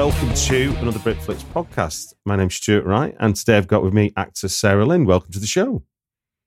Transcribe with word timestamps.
Welcome 0.00 0.32
to 0.32 0.74
another 0.78 0.98
Britflix 1.00 1.42
podcast. 1.52 2.14
My 2.24 2.36
name's 2.36 2.54
Stuart 2.54 2.84
Wright, 2.84 3.14
and 3.18 3.34
today 3.36 3.56
I've 3.56 3.66
got 3.66 3.82
with 3.82 3.92
me 3.92 4.12
actor 4.16 4.48
Sarah 4.48 4.86
Lind. 4.86 5.06
Welcome 5.06 5.32
to 5.32 5.38
the 5.38 5.46
show. 5.46 5.82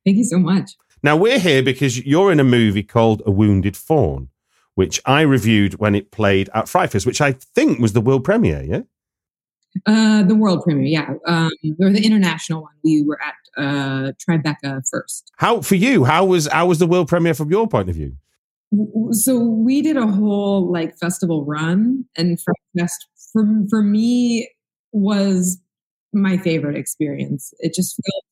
Thank 0.05 0.17
you 0.17 0.23
so 0.23 0.39
much. 0.39 0.71
Now, 1.03 1.17
we're 1.17 1.39
here 1.39 1.61
because 1.61 2.03
you're 2.03 2.31
in 2.31 2.39
a 2.39 2.43
movie 2.45 2.83
called 2.83 3.21
A 3.25 3.31
Wounded 3.31 3.77
Fawn, 3.77 4.29
which 4.75 5.01
I 5.05 5.21
reviewed 5.21 5.75
when 5.75 5.95
it 5.95 6.11
played 6.11 6.49
at 6.53 6.67
Fright 6.67 6.93
which 7.05 7.21
I 7.21 7.33
think 7.33 7.79
was 7.79 7.93
the 7.93 8.01
world 8.01 8.23
premiere, 8.23 8.63
yeah? 8.63 8.81
Uh, 9.85 10.23
the 10.23 10.35
world 10.35 10.63
premiere, 10.63 10.85
yeah. 10.85 11.13
Um, 11.25 11.51
or 11.79 11.89
the 11.89 12.05
international 12.05 12.61
one. 12.61 12.73
We 12.83 13.03
were 13.03 13.19
at 13.21 13.33
uh, 13.57 14.11
Tribeca 14.13 14.83
first. 14.89 15.31
How 15.37 15.61
for 15.61 15.75
you? 15.75 16.03
How 16.03 16.25
was 16.25 16.47
how 16.47 16.67
was 16.67 16.79
the 16.79 16.87
world 16.87 17.07
premiere 17.07 17.33
from 17.33 17.49
your 17.49 17.67
point 17.67 17.89
of 17.89 17.95
view? 17.95 18.15
So 19.11 19.39
we 19.39 19.81
did 19.81 19.97
a 19.97 20.07
whole 20.07 20.71
like 20.71 20.97
festival 20.97 21.43
run, 21.45 22.05
and 22.15 22.39
for 22.39 22.53
Fest 22.77 23.07
for 23.31 23.45
for 23.69 23.81
me 23.81 24.49
was 24.91 25.59
my 26.13 26.37
favorite 26.37 26.77
experience. 26.77 27.53
It 27.59 27.73
just 27.73 27.95
felt 27.95 28.25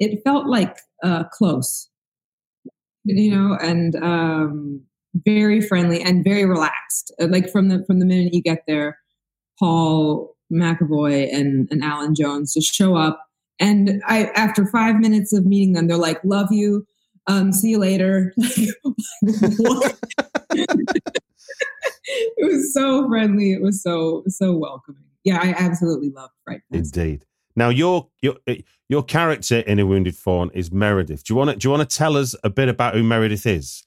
it 0.00 0.22
felt 0.24 0.46
like 0.46 0.78
uh, 1.02 1.24
close, 1.24 1.88
you 3.04 3.30
know, 3.30 3.56
and 3.60 3.94
um, 3.96 4.82
very 5.14 5.60
friendly 5.60 6.02
and 6.02 6.24
very 6.24 6.44
relaxed. 6.44 7.12
Uh, 7.20 7.28
like 7.28 7.50
from 7.50 7.68
the 7.68 7.84
from 7.86 8.00
the 8.00 8.06
minute 8.06 8.34
you 8.34 8.42
get 8.42 8.64
there, 8.66 8.98
Paul 9.58 10.36
McEvoy 10.52 11.32
and, 11.32 11.68
and 11.70 11.82
Alan 11.82 12.14
Jones 12.14 12.54
just 12.54 12.74
show 12.74 12.96
up, 12.96 13.26
and 13.58 14.02
I 14.06 14.24
after 14.34 14.66
five 14.66 14.96
minutes 14.96 15.32
of 15.32 15.46
meeting 15.46 15.72
them, 15.72 15.86
they're 15.86 15.96
like, 15.96 16.22
"Love 16.24 16.48
you." 16.50 16.86
Um, 17.26 17.52
see 17.52 17.70
you 17.70 17.78
later. 17.78 18.34
it 21.96 22.36
was 22.38 22.74
so 22.74 23.08
friendly. 23.08 23.52
It 23.52 23.62
was 23.62 23.82
so 23.82 24.24
so 24.28 24.56
welcoming. 24.56 25.04
Yeah, 25.24 25.38
I 25.40 25.54
absolutely 25.56 26.10
love 26.10 26.30
Fright 26.44 26.60
Fest. 26.70 26.96
Indeed. 26.96 27.24
Now 27.56 27.68
your 27.68 28.08
your 28.20 28.36
eh, 28.46 28.58
your 28.88 29.02
character 29.02 29.60
in 29.60 29.78
A 29.78 29.86
Wounded 29.86 30.16
Fawn 30.16 30.50
is 30.52 30.70
Meredith. 30.70 31.24
Do 31.24 31.32
you 31.32 31.38
want 31.38 31.50
to 31.50 31.56
do 31.56 31.66
you 31.66 31.70
want 31.70 31.88
to 31.88 31.96
tell 31.96 32.16
us 32.16 32.34
a 32.44 32.50
bit 32.50 32.68
about 32.68 32.94
who 32.94 33.02
Meredith 33.02 33.46
is? 33.46 33.84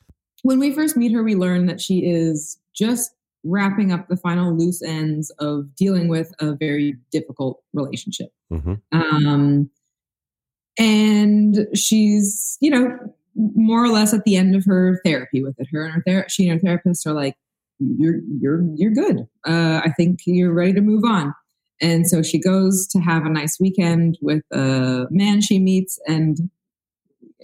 When 0.48 0.60
we 0.60 0.72
first 0.72 0.96
meet 0.96 1.12
her, 1.12 1.24
we 1.24 1.36
learn 1.36 1.66
that 1.66 1.82
she 1.82 2.06
is 2.06 2.58
just 2.74 3.12
wrapping 3.44 3.92
up 3.92 4.08
the 4.08 4.16
final 4.16 4.58
loose 4.58 4.82
ends 4.82 5.30
of 5.40 5.76
dealing 5.76 6.08
with 6.08 6.34
a 6.40 6.54
very 6.54 6.96
difficult 7.12 7.62
relationship. 7.74 8.30
Mm-hmm. 8.50 8.76
Um, 8.94 9.70
and 10.80 11.68
she's, 11.76 12.58
you 12.62 12.70
know, 12.70 12.98
more 13.36 13.84
or 13.84 13.90
less 13.90 14.14
at 14.14 14.24
the 14.24 14.38
end 14.38 14.56
of 14.56 14.64
her 14.64 15.02
therapy 15.04 15.44
with 15.44 15.60
it. 15.60 15.68
Her 15.70 15.84
and 15.84 15.96
her 15.96 16.04
ther- 16.08 16.30
she 16.30 16.48
and 16.48 16.62
her 16.62 16.66
therapist 16.66 17.06
are 17.06 17.14
like, 17.14 17.36
"You're 17.80 18.22
you're 18.40 18.64
you're 18.74 18.92
good. 18.92 19.28
Uh, 19.46 19.82
I 19.84 19.92
think 19.98 20.22
you're 20.26 20.54
ready 20.54 20.72
to 20.76 20.82
move 20.82 21.04
on." 21.04 21.36
And 21.82 22.08
so 22.08 22.24
she 22.24 22.40
goes 22.40 22.88
to 22.88 23.00
have 23.00 23.26
a 23.26 23.30
nice 23.30 23.60
weekend 23.60 24.18
with 24.22 24.46
a 24.54 25.08
man 25.12 25.42
she 25.42 25.60
meets 25.60 26.00
and 26.08 26.50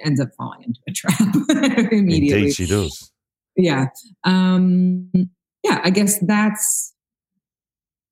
ends 0.03 0.19
up 0.19 0.29
falling 0.37 0.63
into 0.63 0.79
a 0.87 0.91
trap 0.91 1.19
immediately. 1.91 2.39
Indeed, 2.39 2.53
she 2.53 2.65
does. 2.65 3.11
Yeah. 3.55 3.87
Um, 4.23 5.09
yeah, 5.63 5.79
I 5.83 5.89
guess 5.89 6.19
that's 6.19 6.93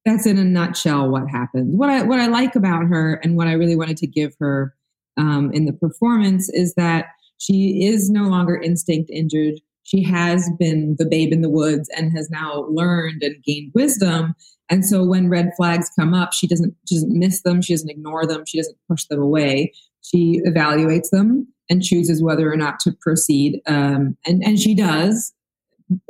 that's 0.06 0.26
in 0.26 0.38
a 0.38 0.44
nutshell 0.44 1.10
what 1.10 1.30
happens. 1.30 1.76
What 1.76 1.90
I 1.90 2.04
what 2.04 2.20
I 2.20 2.28
like 2.28 2.56
about 2.56 2.88
her 2.88 3.16
and 3.24 3.36
what 3.36 3.48
I 3.48 3.54
really 3.54 3.76
wanted 3.76 3.98
to 3.98 4.08
give 4.08 4.34
her 4.40 4.76
um, 5.18 5.52
in 5.54 5.66
the 5.66 5.74
performance 5.74 6.50
is 6.50 6.74
that 6.76 7.08
she 7.38 7.86
is 7.86 8.10
no 8.10 8.24
longer 8.24 8.56
instinct 8.56 9.10
injured. 9.12 9.56
She 9.84 10.04
has 10.04 10.50
been 10.60 10.96
the 10.98 11.06
babe 11.06 11.34
in 11.34 11.42
the 11.42 11.50
woods 11.50 11.90
and 11.98 12.16
has 12.16 12.30
now 12.30 12.66
learned 12.70 13.24
and 13.24 13.44
gained 13.44 13.72
wisdom. 13.76 14.36
And 14.70 14.86
so 14.86 15.04
when 15.04 15.30
red 15.30 15.52
flags 15.58 15.92
come 16.00 16.14
up, 16.14 16.34
she 16.34 16.48
doesn't 16.48 16.74
she 16.88 16.96
doesn't 16.96 17.18
miss 17.18 17.42
them. 17.42 17.62
She 17.62 17.74
doesn't 17.74 17.90
ignore 17.90 18.26
them. 18.26 18.44
She 18.48 18.58
doesn't 18.58 18.78
push 18.90 19.06
them 19.06 19.22
away. 19.22 19.74
She 20.02 20.42
evaluates 20.48 21.10
them 21.10 21.48
and 21.72 21.82
chooses 21.82 22.22
whether 22.22 22.52
or 22.52 22.58
not 22.58 22.80
to 22.82 22.92
proceed. 22.92 23.62
Um, 23.66 24.18
and 24.26 24.44
and 24.44 24.60
she 24.60 24.76
does 24.76 25.34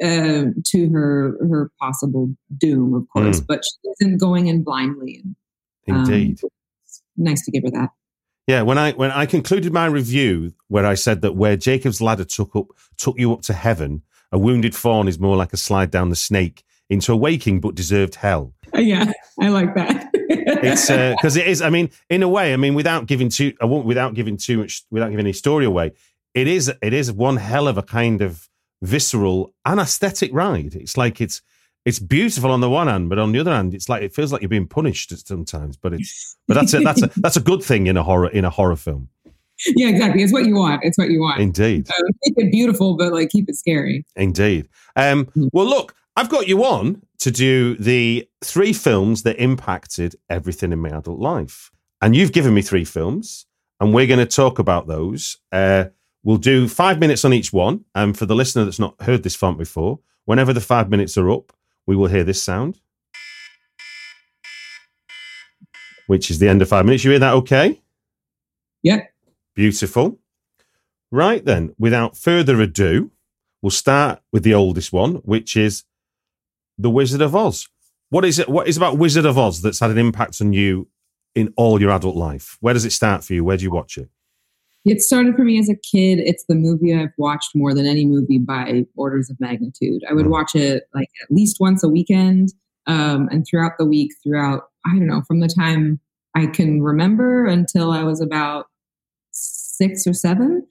uh, 0.03 0.45
to 0.65 0.89
her 0.89 1.37
her 1.47 1.71
possible 1.79 2.35
doom, 2.57 2.95
of 2.95 3.07
course. 3.09 3.39
Mm. 3.39 3.47
But 3.47 3.63
she 3.63 3.89
isn't 3.91 4.17
going 4.17 4.47
in 4.47 4.63
blindly. 4.63 5.21
And, 5.23 5.35
um, 5.95 5.99
Indeed. 5.99 6.39
Nice 7.15 7.45
to 7.45 7.51
give 7.51 7.63
her 7.63 7.71
that. 7.71 7.89
Yeah, 8.47 8.63
when 8.63 8.79
I 8.79 8.93
when 8.93 9.11
I 9.11 9.27
concluded 9.27 9.71
my 9.71 9.85
review, 9.85 10.53
where 10.67 10.85
I 10.85 10.95
said 10.95 11.21
that 11.21 11.35
where 11.35 11.55
Jacob's 11.55 12.01
ladder 12.01 12.25
took 12.25 12.55
up 12.55 12.67
took 12.97 13.19
you 13.19 13.31
up 13.31 13.43
to 13.43 13.53
heaven, 13.53 14.01
a 14.31 14.39
wounded 14.39 14.75
fawn 14.75 15.07
is 15.07 15.19
more 15.19 15.37
like 15.37 15.53
a 15.53 15.57
slide 15.57 15.91
down 15.91 16.09
the 16.09 16.15
snake 16.15 16.63
into 16.89 17.13
a 17.13 17.15
waking 17.15 17.61
but 17.61 17.75
deserved 17.75 18.15
hell. 18.15 18.53
Yeah, 18.77 19.11
I 19.39 19.49
like 19.49 19.75
that. 19.75 20.09
it's 20.13 20.87
because 20.87 21.37
uh, 21.37 21.39
it 21.39 21.47
is. 21.47 21.61
I 21.61 21.69
mean, 21.69 21.91
in 22.09 22.23
a 22.23 22.29
way, 22.29 22.53
I 22.53 22.57
mean, 22.57 22.73
without 22.73 23.05
giving 23.05 23.29
too, 23.29 23.53
I 23.61 23.65
won't 23.65 23.85
without 23.85 24.13
giving 24.13 24.37
too 24.37 24.59
much, 24.59 24.83
without 24.89 25.09
giving 25.09 25.25
any 25.25 25.33
story 25.33 25.65
away. 25.65 25.91
It 26.33 26.47
is. 26.47 26.71
It 26.81 26.93
is 26.93 27.11
one 27.11 27.37
hell 27.37 27.67
of 27.67 27.77
a 27.77 27.83
kind 27.83 28.21
of 28.21 28.49
visceral 28.81 29.53
and 29.65 29.79
aesthetic 29.79 30.31
ride. 30.33 30.75
It's 30.75 30.97
like 30.97 31.21
it's 31.21 31.41
it's 31.85 31.99
beautiful 31.99 32.51
on 32.51 32.61
the 32.61 32.69
one 32.69 32.87
hand, 32.87 33.09
but 33.09 33.19
on 33.19 33.31
the 33.31 33.39
other 33.39 33.51
hand, 33.51 33.73
it's 33.73 33.89
like 33.89 34.03
it 34.03 34.13
feels 34.13 34.31
like 34.31 34.41
you're 34.41 34.49
being 34.49 34.67
punished 34.67 35.15
sometimes. 35.27 35.77
But 35.77 35.93
it's 35.93 36.37
but 36.47 36.55
that's 36.55 36.73
a 36.73 36.79
that's 36.79 37.01
a 37.01 37.11
that's 37.17 37.37
a 37.37 37.41
good 37.41 37.63
thing 37.63 37.87
in 37.87 37.97
a 37.97 38.03
horror 38.03 38.29
in 38.29 38.45
a 38.45 38.49
horror 38.49 38.75
film. 38.75 39.09
Yeah, 39.65 39.89
exactly. 39.89 40.23
It's 40.23 40.33
what 40.33 40.45
you 40.45 40.55
want. 40.55 40.83
It's 40.83 40.97
what 40.97 41.09
you 41.09 41.21
want. 41.21 41.39
Indeed. 41.39 41.87
So 41.87 41.93
keep 42.23 42.37
it 42.37 42.51
beautiful, 42.51 42.97
but 42.97 43.13
like 43.13 43.29
keep 43.29 43.49
it 43.49 43.55
scary. 43.55 44.05
Indeed. 44.15 44.69
Um, 44.95 45.29
well, 45.53 45.65
look, 45.65 45.95
I've 46.15 46.29
got 46.29 46.47
you 46.47 46.63
on 46.65 47.03
to 47.19 47.31
do 47.31 47.75
the 47.77 48.27
three 48.43 48.73
films 48.73 49.23
that 49.23 49.41
impacted 49.41 50.15
everything 50.29 50.71
in 50.71 50.79
my 50.79 50.89
adult 50.89 51.19
life, 51.19 51.71
and 52.01 52.15
you've 52.15 52.33
given 52.33 52.53
me 52.53 52.61
three 52.61 52.85
films, 52.85 53.45
and 53.79 53.93
we're 53.93 54.07
going 54.07 54.19
to 54.19 54.25
talk 54.25 54.59
about 54.59 54.87
those. 54.87 55.37
Uh, 55.51 55.85
we'll 56.23 56.37
do 56.37 56.67
five 56.67 56.99
minutes 56.99 57.23
on 57.23 57.33
each 57.33 57.53
one, 57.53 57.85
and 57.95 58.17
for 58.17 58.25
the 58.25 58.35
listener 58.35 58.65
that's 58.65 58.79
not 58.79 59.01
heard 59.01 59.23
this 59.23 59.35
font 59.35 59.57
before, 59.57 59.99
whenever 60.25 60.53
the 60.53 60.61
five 60.61 60.89
minutes 60.89 61.17
are 61.17 61.29
up 61.29 61.53
we 61.87 61.95
will 61.95 62.07
hear 62.07 62.23
this 62.23 62.41
sound, 62.41 62.79
which 66.07 66.29
is 66.29 66.39
the 66.39 66.47
end 66.47 66.61
of 66.61 66.69
five 66.69 66.85
minutes. 66.85 67.03
You 67.03 67.11
hear 67.11 67.19
that 67.19 67.33
okay? 67.33 67.81
Yeah. 68.83 69.05
Beautiful. 69.55 70.19
Right 71.11 71.43
then, 71.43 71.75
without 71.77 72.15
further 72.15 72.61
ado, 72.61 73.11
we'll 73.61 73.71
start 73.71 74.21
with 74.31 74.43
the 74.43 74.53
oldest 74.53 74.93
one, 74.93 75.15
which 75.15 75.57
is 75.57 75.83
The 76.77 76.89
Wizard 76.89 77.21
of 77.21 77.35
Oz. 77.35 77.67
What 78.09 78.25
is 78.25 78.39
it? 78.39 78.49
What 78.49 78.67
is 78.67 78.77
about 78.77 78.97
Wizard 78.97 79.25
of 79.25 79.37
Oz 79.37 79.61
that's 79.61 79.79
had 79.79 79.91
an 79.91 79.97
impact 79.97 80.41
on 80.41 80.53
you 80.53 80.87
in 81.35 81.53
all 81.55 81.79
your 81.79 81.91
adult 81.91 82.15
life? 82.15 82.57
Where 82.59 82.73
does 82.73 82.85
it 82.85 82.91
start 82.91 83.23
for 83.23 83.33
you? 83.33 83.43
Where 83.43 83.57
do 83.57 83.63
you 83.63 83.71
watch 83.71 83.97
it? 83.97 84.09
It 84.83 85.01
started 85.01 85.35
for 85.35 85.43
me 85.43 85.59
as 85.59 85.69
a 85.69 85.75
kid. 85.75 86.19
It's 86.19 86.43
the 86.49 86.55
movie 86.55 86.93
I've 86.95 87.13
watched 87.17 87.51
more 87.55 87.73
than 87.73 87.85
any 87.85 88.03
movie 88.05 88.39
by 88.39 88.85
orders 88.95 89.29
of 89.29 89.39
magnitude. 89.39 90.01
I 90.09 90.13
would 90.13 90.25
Mm. 90.25 90.31
watch 90.31 90.55
it 90.55 90.83
like 90.95 91.09
at 91.23 91.29
least 91.31 91.57
once 91.59 91.83
a 91.83 91.87
weekend, 91.89 92.51
um, 92.87 93.29
and 93.31 93.45
throughout 93.45 93.73
the 93.77 93.85
week, 93.85 94.11
throughout 94.23 94.63
I 94.85 94.89
don't 94.97 95.05
know, 95.07 95.21
from 95.27 95.39
the 95.39 95.47
time 95.47 95.99
I 96.35 96.47
can 96.47 96.81
remember 96.81 97.45
until 97.45 97.91
I 97.91 98.01
was 98.03 98.19
about 98.19 98.65
six 99.31 100.07
or 100.07 100.13
seven. 100.13 100.65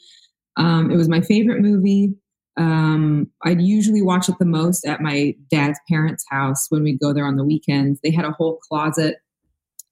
Um, 0.56 0.90
it 0.90 0.96
was 0.96 1.08
my 1.08 1.20
favorite 1.20 1.60
movie. 1.62 2.14
Um, 2.56 3.30
I'd 3.44 3.60
usually 3.60 4.02
watch 4.02 4.28
it 4.28 4.36
the 4.38 4.44
most 4.44 4.86
at 4.86 5.00
my 5.00 5.34
dad's 5.50 5.78
parents' 5.88 6.24
house 6.30 6.66
when 6.68 6.82
we'd 6.82 7.00
go 7.00 7.12
there 7.12 7.26
on 7.26 7.36
the 7.36 7.44
weekends. 7.44 8.00
They 8.02 8.10
had 8.10 8.24
a 8.24 8.32
whole 8.32 8.58
closet 8.68 9.16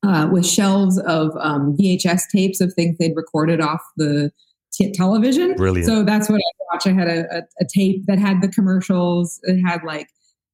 uh, 0.06 0.28
with 0.31 0.46
shelves 0.46 0.99
of 1.00 1.32
um, 1.38 1.76
VHS 1.76 2.22
tapes 2.32 2.60
of 2.60 2.72
things 2.75 2.96
they'd 2.99 3.16
recorded 3.16 3.60
off 3.60 3.82
the 3.96 4.31
t- 4.72 4.93
television. 4.93 5.55
Brilliant. 5.55 5.87
So 5.87 6.02
that's 6.02 6.28
what 6.28 6.40
I 6.40 6.75
watch. 6.75 6.87
I 6.87 6.93
had 6.93 7.08
a, 7.08 7.38
a, 7.38 7.43
a 7.60 7.66
tape 7.75 8.06
that 8.06 8.19
had 8.19 8.43
the 8.43 8.49
commercials. 8.49 9.40
It 9.44 9.61
had 9.61 9.82
like 9.84 10.08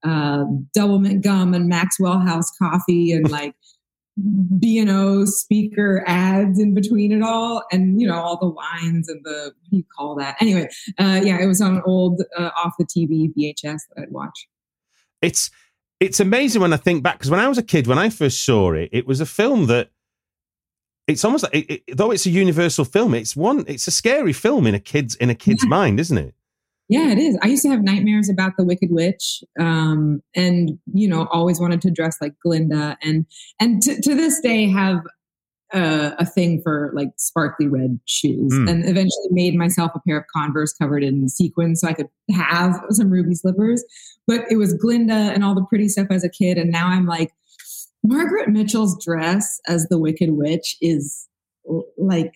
uh, 0.05 0.45
Doublemint 0.77 1.23
gum 1.23 1.55
and 1.55 1.69
Maxwell 1.69 2.21
House 2.21 2.51
coffee 2.59 3.13
and 3.13 3.31
like 3.31 3.55
B 4.59 4.79
and 4.79 4.91
O 4.91 5.25
speaker 5.25 6.05
ads 6.07 6.61
in 6.61 6.73
between 6.73 7.11
it 7.11 7.23
all, 7.23 7.65
and 7.73 8.01
you 8.01 8.07
know 8.07 8.15
all 8.15 8.39
the 8.39 8.47
lines 8.47 9.09
and 9.09 9.21
the 9.25 9.53
what 9.61 9.71
do 9.71 9.77
you 9.77 9.85
call 9.97 10.15
that? 10.17 10.37
Anyway, 10.41 10.69
uh, 10.99 11.21
yeah, 11.25 11.41
it 11.43 11.47
was 11.47 11.61
on 11.61 11.77
an 11.77 11.83
old 11.85 12.23
uh, 12.39 12.51
off 12.57 12.75
the 12.79 12.85
TV 12.85 13.33
VHS 13.37 13.81
that 13.97 14.03
I'd 14.03 14.13
watch. 14.13 14.47
It's 15.21 15.51
it's 16.01 16.21
amazing 16.21 16.63
when 16.63 16.73
I 16.73 16.77
think 16.77 17.03
back 17.03 17.15
because 17.19 17.31
when 17.31 17.41
I 17.41 17.49
was 17.49 17.59
a 17.59 17.63
kid, 17.63 17.87
when 17.87 17.99
I 17.99 18.09
first 18.09 18.45
saw 18.45 18.73
it, 18.73 18.89
it 18.93 19.07
was 19.07 19.21
a 19.21 19.27
film 19.27 19.67
that 19.67 19.91
it's 21.09 21.25
almost 21.25 21.45
like 21.45 21.55
it, 21.55 21.83
it, 21.89 21.97
though 21.97 22.11
it's 22.13 22.27
a 22.27 22.31
universal 22.31 22.85
film, 22.85 23.15
it's 23.15 23.35
one 23.35 23.65
it's 23.67 23.89
a 23.89 23.91
scary 23.91 24.33
film 24.33 24.67
in 24.67 24.75
a 24.75 24.81
kid's 24.81 25.17
in 25.17 25.29
a 25.29 25.35
kid's 25.35 25.65
Yeah. 25.65 25.71
mind, 25.71 25.99
isn't 25.99 26.19
it? 26.19 26.35
Yeah, 26.89 27.11
it 27.11 27.19
is. 27.19 27.39
I 27.43 27.47
used 27.47 27.63
to 27.63 27.71
have 27.71 27.83
nightmares 27.83 28.29
about 28.29 28.53
the 28.59 28.65
Wicked 28.65 28.91
Witch, 28.91 29.43
um, 29.59 30.23
and 30.37 30.79
you 30.93 31.09
know, 31.09 31.27
always 31.33 31.59
wanted 31.59 31.81
to 31.83 31.91
dress 31.91 32.19
like 32.21 32.35
Glinda, 32.45 32.99
and 33.03 33.25
and 33.59 33.83
to, 33.83 34.01
to 34.03 34.15
this 34.15 34.39
day 34.41 34.69
have 34.69 35.01
uh, 35.73 36.11
a 36.19 36.27
thing 36.27 36.61
for 36.63 36.93
like 36.95 37.09
sparkly 37.17 37.67
red 37.67 37.99
shoes, 38.05 38.53
Mm. 38.53 38.71
and 38.71 38.83
eventually 38.85 39.29
made 39.31 39.55
myself 39.55 39.93
a 39.95 40.01
pair 40.07 40.19
of 40.19 40.25
Converse 40.37 40.75
covered 40.75 41.03
in 41.03 41.29
sequins 41.29 41.81
so 41.81 41.89
I 41.89 41.95
could 41.95 42.09
have 42.31 42.79
some 42.91 43.11
ruby 43.11 43.35
slippers. 43.35 43.83
But 44.27 44.45
it 44.51 44.57
was 44.57 44.75
Glinda 44.75 45.15
and 45.15 45.43
all 45.43 45.55
the 45.55 45.65
pretty 45.65 45.89
stuff 45.89 46.09
as 46.11 46.23
a 46.23 46.29
kid, 46.29 46.59
and 46.59 46.71
now 46.71 46.89
I'm 46.89 47.07
like, 47.07 47.33
Margaret 48.03 48.51
Mitchell's 48.51 49.03
dress 49.03 49.59
as 49.67 49.87
the 49.89 49.99
Wicked 49.99 50.33
Witch 50.33 50.77
is 50.83 51.27
like 51.97 52.35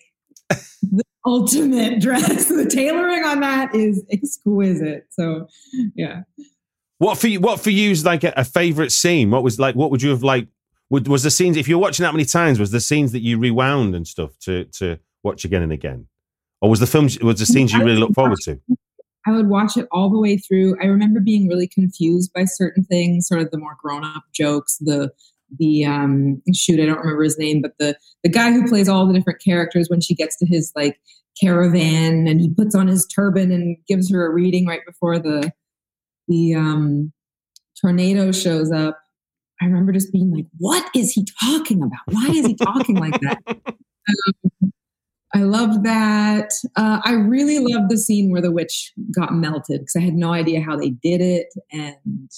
the 0.49 1.03
ultimate 1.25 2.01
dress. 2.01 2.47
The 2.47 2.65
tailoring 2.65 3.23
on 3.23 3.39
that 3.41 3.73
is 3.75 4.03
exquisite. 4.11 5.07
So, 5.11 5.47
yeah. 5.95 6.21
What 6.97 7.17
for 7.17 7.27
you? 7.27 7.39
What 7.39 7.59
for 7.59 7.69
you 7.69 7.91
is 7.91 8.03
like 8.03 8.23
a, 8.23 8.33
a 8.35 8.43
favorite 8.43 8.91
scene? 8.91 9.31
What 9.31 9.43
was 9.43 9.59
like? 9.59 9.75
What 9.75 9.91
would 9.91 10.01
you 10.01 10.09
have 10.09 10.23
like? 10.23 10.47
Would, 10.89 11.07
was 11.07 11.23
the 11.23 11.31
scenes 11.31 11.55
if 11.55 11.67
you're 11.67 11.79
watching 11.79 12.03
that 12.03 12.13
many 12.13 12.25
times? 12.25 12.59
Was 12.59 12.71
the 12.71 12.81
scenes 12.81 13.11
that 13.11 13.21
you 13.21 13.37
rewound 13.37 13.95
and 13.95 14.07
stuff 14.07 14.37
to 14.39 14.65
to 14.65 14.99
watch 15.23 15.45
again 15.45 15.61
and 15.61 15.71
again, 15.71 16.07
or 16.61 16.69
was 16.69 16.79
the 16.79 16.87
film 16.87 17.07
was 17.21 17.39
the 17.39 17.45
scenes 17.45 17.71
you 17.71 17.79
really 17.79 17.99
look 17.99 18.13
forward 18.13 18.39
to? 18.43 18.59
I 19.27 19.31
would 19.31 19.47
watch 19.47 19.77
it 19.77 19.87
all 19.91 20.09
the 20.09 20.19
way 20.19 20.37
through. 20.37 20.77
I 20.81 20.85
remember 20.85 21.19
being 21.19 21.47
really 21.47 21.67
confused 21.67 22.33
by 22.33 22.45
certain 22.45 22.83
things, 22.83 23.27
sort 23.27 23.41
of 23.41 23.51
the 23.51 23.57
more 23.57 23.77
grown 23.81 24.03
up 24.03 24.23
jokes, 24.33 24.77
the 24.77 25.11
the 25.57 25.85
um 25.85 26.41
shoot, 26.53 26.79
I 26.79 26.85
don't 26.85 26.99
remember 26.99 27.23
his 27.23 27.37
name, 27.37 27.61
but 27.61 27.73
the 27.79 27.97
the 28.23 28.29
guy 28.29 28.51
who 28.51 28.67
plays 28.67 28.89
all 28.89 29.07
the 29.07 29.13
different 29.13 29.41
characters 29.43 29.89
when 29.89 30.01
she 30.01 30.15
gets 30.15 30.37
to 30.37 30.45
his 30.45 30.71
like 30.75 30.99
caravan 31.41 32.27
and 32.27 32.41
he 32.41 32.49
puts 32.49 32.75
on 32.75 32.87
his 32.87 33.07
turban 33.07 33.51
and 33.51 33.77
gives 33.87 34.11
her 34.11 34.25
a 34.25 34.33
reading 34.33 34.65
right 34.65 34.85
before 34.85 35.19
the 35.19 35.51
the 36.27 36.55
um 36.55 37.11
tornado 37.79 38.31
shows 38.31 38.71
up. 38.71 38.99
I 39.61 39.65
remember 39.65 39.91
just 39.91 40.13
being 40.13 40.31
like, 40.31 40.45
what 40.57 40.89
is 40.95 41.11
he 41.11 41.25
talking 41.41 41.81
about? 41.83 41.99
Why 42.05 42.27
is 42.29 42.45
he 42.45 42.55
talking 42.55 42.95
like 42.95 43.19
that? 43.21 43.39
Um, 44.09 44.73
I 45.35 45.41
loved 45.41 45.83
that. 45.83 46.51
Uh, 46.75 46.99
I 47.03 47.11
really 47.11 47.59
loved 47.59 47.91
the 47.91 47.97
scene 47.97 48.31
where 48.31 48.41
the 48.41 48.51
witch 48.51 48.91
got 49.13 49.33
melted 49.33 49.81
because 49.81 49.95
I 49.95 49.99
had 49.99 50.15
no 50.15 50.33
idea 50.33 50.61
how 50.61 50.75
they 50.75 50.89
did 50.89 51.21
it, 51.21 51.47
and 51.71 52.31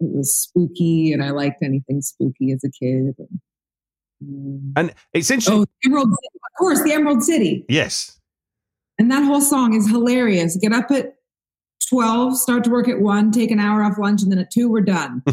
it 0.00 0.14
was 0.14 0.34
spooky. 0.34 1.12
And 1.12 1.22
I 1.22 1.30
liked 1.30 1.62
anything 1.62 2.02
spooky 2.02 2.52
as 2.52 2.62
a 2.64 2.70
kid. 2.70 3.14
And, 3.18 3.40
um, 4.22 4.72
And 4.76 4.94
it's 5.12 5.30
interesting. 5.30 5.60
oh, 5.60 5.66
Emerald 5.84 6.08
City. 6.10 6.38
of 6.44 6.58
course, 6.58 6.82
the 6.82 6.92
Emerald 6.92 7.22
City, 7.22 7.64
Yes, 7.68 8.18
and 8.98 9.10
that 9.10 9.24
whole 9.24 9.40
song 9.40 9.74
is 9.74 9.88
hilarious. 9.88 10.56
Get 10.56 10.72
up 10.72 10.90
at 10.90 11.14
twelve, 11.88 12.36
start 12.38 12.64
to 12.64 12.70
work 12.70 12.88
at 12.88 13.00
one, 13.00 13.32
take 13.32 13.50
an 13.50 13.58
hour 13.60 13.82
off 13.82 13.98
lunch, 13.98 14.22
and 14.22 14.30
then 14.30 14.38
at 14.38 14.50
two 14.52 14.70
we're 14.70 14.80
done. 14.82 15.22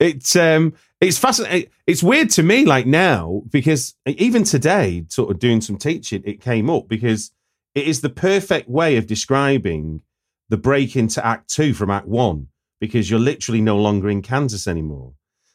it's 0.00 0.34
um 0.36 0.74
it's 1.00 1.18
fascinating. 1.18 1.70
It's 1.86 2.02
weird 2.02 2.30
to 2.30 2.42
me, 2.42 2.64
like 2.64 2.86
now, 2.86 3.42
because 3.50 3.94
even 4.06 4.44
today, 4.44 5.04
sort 5.08 5.30
of 5.30 5.38
doing 5.38 5.60
some 5.60 5.76
teaching, 5.76 6.22
it 6.24 6.40
came 6.40 6.70
up 6.70 6.88
because 6.88 7.30
it 7.74 7.86
is 7.86 8.00
the 8.00 8.08
perfect 8.08 8.70
way 8.70 8.96
of 8.96 9.06
describing 9.06 10.00
the 10.48 10.56
break 10.56 10.96
into 10.96 11.24
Act 11.24 11.48
Two 11.48 11.74
from 11.74 11.90
Act 11.90 12.06
One, 12.06 12.48
because 12.80 13.10
you're 13.10 13.20
literally 13.20 13.60
no 13.60 13.76
longer 13.78 14.10
in 14.10 14.22
Kansas 14.22 14.66
anymore. 14.66 15.12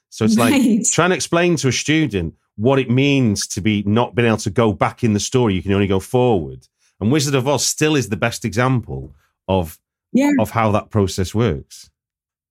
So 0.09 0.25
it's 0.25 0.37
like 0.37 0.51
Right. 0.53 0.81
trying 0.91 1.11
to 1.11 1.15
explain 1.15 1.55
to 1.57 1.67
a 1.67 1.71
student 1.71 2.33
what 2.55 2.79
it 2.79 2.89
means 2.89 3.47
to 3.47 3.61
be 3.61 3.83
not 3.83 4.15
being 4.15 4.27
able 4.27 4.37
to 4.37 4.49
go 4.49 4.73
back 4.73 5.03
in 5.03 5.13
the 5.13 5.19
story. 5.19 5.53
You 5.53 5.61
can 5.61 5.73
only 5.73 5.87
go 5.87 5.99
forward. 5.99 6.67
And 6.99 7.11
Wizard 7.11 7.35
of 7.35 7.47
Oz 7.47 7.65
still 7.65 7.95
is 7.95 8.09
the 8.09 8.17
best 8.17 8.43
example 8.43 9.15
of 9.47 9.79
yeah, 10.11 10.31
of 10.39 10.49
how 10.51 10.71
that 10.71 10.89
process 10.89 11.33
works. 11.35 11.89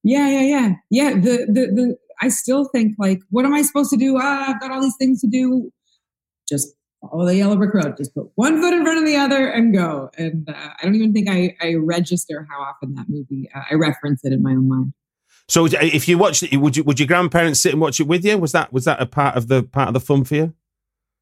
Yeah, 0.04 0.28
yeah, 0.30 0.42
yeah, 0.42 0.72
yeah. 0.90 1.10
The 1.14 1.46
the 1.46 1.66
the. 1.74 1.96
I 2.20 2.28
still 2.28 2.64
think 2.64 2.94
like, 2.98 3.20
what 3.30 3.44
am 3.44 3.54
I 3.54 3.62
supposed 3.62 3.90
to 3.90 3.96
do? 3.96 4.16
Ah, 4.18 4.50
I've 4.50 4.60
got 4.60 4.70
all 4.72 4.80
these 4.80 4.96
things 4.98 5.20
to 5.20 5.26
do. 5.28 5.70
Just 6.48 6.68
follow 7.00 7.26
the 7.26 7.36
yellow 7.36 7.56
brick 7.56 7.74
road. 7.74 7.96
Just 7.96 8.14
put 8.14 8.30
one 8.34 8.60
foot 8.60 8.72
in 8.72 8.82
front 8.82 8.98
of 8.98 9.06
the 9.06 9.16
other 9.16 9.48
and 9.48 9.74
go. 9.74 10.10
And 10.18 10.48
uh, 10.48 10.70
I 10.78 10.84
don't 10.84 10.94
even 10.94 11.12
think 11.12 11.28
I 11.28 11.56
I 11.60 11.74
register 11.74 12.46
how 12.50 12.60
often 12.60 12.94
that 12.94 13.08
movie. 13.08 13.48
Uh, 13.54 13.62
I 13.70 13.74
reference 13.74 14.24
it 14.24 14.32
in 14.32 14.42
my 14.42 14.50
own 14.50 14.68
mind. 14.68 14.92
So 15.48 15.66
if 15.66 16.06
you 16.08 16.18
watched 16.18 16.42
it, 16.42 16.56
would 16.56 16.76
you 16.76 16.84
would 16.84 17.00
your 17.00 17.06
grandparents 17.06 17.60
sit 17.60 17.72
and 17.72 17.80
watch 17.80 18.00
it 18.00 18.06
with 18.06 18.24
you? 18.24 18.36
Was 18.36 18.52
that 18.52 18.72
was 18.72 18.84
that 18.84 19.00
a 19.00 19.06
part 19.06 19.36
of 19.36 19.48
the 19.48 19.62
part 19.62 19.88
of 19.88 19.94
the 19.94 20.00
fun 20.00 20.24
for 20.24 20.34
you? 20.34 20.54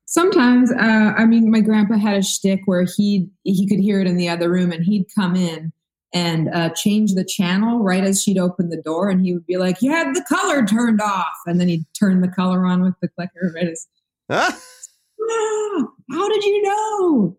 Sometimes, 0.08 0.70
uh, 0.72 1.14
I 1.16 1.26
mean, 1.26 1.50
my 1.50 1.60
grandpa 1.60 1.96
had 1.96 2.16
a 2.16 2.22
shtick 2.22 2.62
where 2.66 2.86
he 2.96 3.28
he 3.44 3.68
could 3.68 3.80
hear 3.80 4.00
it 4.00 4.06
in 4.06 4.16
the 4.16 4.28
other 4.28 4.50
room, 4.50 4.72
and 4.72 4.84
he'd 4.84 5.06
come 5.14 5.36
in 5.36 5.72
and 6.12 6.48
uh, 6.54 6.70
change 6.70 7.14
the 7.14 7.24
channel 7.24 7.80
right 7.80 8.04
as 8.04 8.22
she'd 8.22 8.38
open 8.38 8.68
the 8.68 8.80
door, 8.80 9.10
and 9.10 9.24
he 9.24 9.32
would 9.32 9.46
be 9.46 9.56
like, 9.56 9.80
"You 9.80 9.92
had 9.92 10.14
the 10.14 10.24
color 10.28 10.64
turned 10.64 11.00
off," 11.00 11.36
and 11.46 11.60
then 11.60 11.68
he'd 11.68 11.84
turn 11.98 12.20
the 12.20 12.28
color 12.28 12.66
on 12.66 12.82
with 12.82 12.94
the 13.00 13.08
clicker. 13.08 13.52
Right 13.54 13.68
as? 13.68 13.86
"Ah, 15.20 15.86
how 16.12 16.28
did 16.28 16.44
you 16.44 16.62
know? 16.62 17.36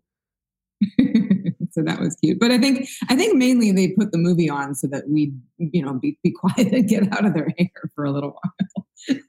so 1.72 1.84
that 1.84 2.00
was 2.00 2.16
cute. 2.24 2.40
But 2.40 2.52
I 2.52 2.58
think 2.58 2.88
I 3.10 3.16
think 3.16 3.36
mainly 3.36 3.72
they 3.72 3.90
put 3.90 4.12
the 4.12 4.18
movie 4.18 4.50
on 4.50 4.76
so 4.76 4.88
that 4.88 5.10
we'd 5.10 5.40
you 5.58 5.84
know 5.84 5.94
be, 5.94 6.18
be 6.24 6.32
quiet 6.40 6.74
and 6.74 6.88
get 6.88 7.12
out 7.14 7.26
of 7.26 7.34
their 7.34 7.54
hair 7.58 7.70
for 7.96 8.06
a 8.06 8.12
little 8.12 8.32
while. 8.32 9.20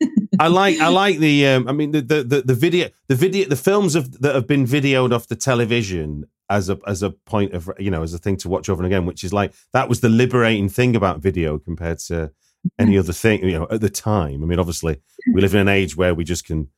I 0.40 0.48
like 0.48 0.80
I 0.80 0.88
like 1.02 1.18
the 1.18 1.46
um, 1.46 1.68
I 1.68 1.72
mean 1.72 1.92
the, 1.92 2.00
the 2.00 2.22
the 2.22 2.42
the 2.42 2.54
video 2.54 2.88
the 3.08 3.14
video 3.14 3.48
the 3.48 3.56
films 3.56 3.94
of 3.94 4.20
that 4.20 4.34
have 4.34 4.46
been 4.46 4.66
videoed 4.66 5.14
off 5.14 5.28
the 5.28 5.36
television 5.36 6.24
as 6.50 6.70
a 6.70 6.78
as 6.86 7.02
a 7.02 7.10
point 7.10 7.52
of 7.52 7.70
you 7.78 7.90
know 7.90 8.02
as 8.02 8.14
a 8.14 8.18
thing 8.18 8.36
to 8.38 8.48
watch 8.48 8.68
over 8.68 8.82
and 8.82 8.92
again, 8.92 9.06
which 9.06 9.24
is 9.24 9.32
like 9.32 9.52
that 9.72 9.88
was 9.88 10.00
the 10.00 10.08
liberating 10.08 10.68
thing 10.68 10.96
about 10.96 11.20
video 11.20 11.58
compared 11.58 11.98
to 11.98 12.32
any 12.78 12.98
other 12.98 13.12
thing 13.12 13.44
you 13.44 13.58
know 13.58 13.66
at 13.70 13.80
the 13.80 13.90
time. 13.90 14.42
I 14.42 14.46
mean, 14.46 14.58
obviously 14.58 15.00
we 15.32 15.40
live 15.40 15.54
in 15.54 15.60
an 15.60 15.68
age 15.68 15.96
where 15.96 16.14
we 16.14 16.24
just 16.24 16.44
can 16.44 16.68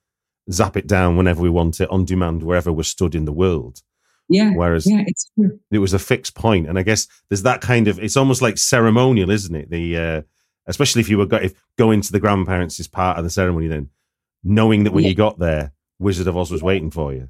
zap 0.50 0.76
it 0.76 0.86
down 0.86 1.16
whenever 1.16 1.40
we 1.42 1.50
want 1.50 1.80
it 1.80 1.90
on 1.90 2.04
demand 2.04 2.42
wherever 2.42 2.72
we're 2.72 2.82
stood 2.82 3.14
in 3.14 3.24
the 3.24 3.32
world. 3.32 3.82
Yeah, 4.28 4.52
Whereas 4.54 4.88
yeah, 4.88 5.02
it's 5.06 5.28
true. 5.38 5.58
it 5.72 5.78
was 5.78 5.92
a 5.92 5.98
fixed 5.98 6.36
point 6.36 6.68
and 6.68 6.78
i 6.78 6.82
guess 6.84 7.08
there's 7.28 7.42
that 7.42 7.60
kind 7.60 7.88
of 7.88 7.98
it's 7.98 8.16
almost 8.16 8.40
like 8.42 8.58
ceremonial 8.58 9.28
isn't 9.28 9.54
it 9.56 9.70
the 9.70 9.96
uh 9.96 10.22
especially 10.66 11.00
if 11.00 11.08
you 11.08 11.18
were 11.18 11.26
go, 11.26 11.36
if 11.38 11.52
going 11.76 12.00
to 12.00 12.12
the 12.12 12.20
grandparents 12.20 12.78
is 12.78 12.86
part 12.86 13.18
of 13.18 13.24
the 13.24 13.30
ceremony 13.30 13.66
then 13.66 13.90
knowing 14.44 14.84
that 14.84 14.92
when 14.92 15.02
Yeah. 15.02 15.10
you 15.10 15.16
got 15.16 15.40
there 15.40 15.72
wizard 15.98 16.28
of 16.28 16.36
oz 16.36 16.50
was 16.52 16.62
waiting 16.62 16.92
for 16.92 17.12
you 17.12 17.28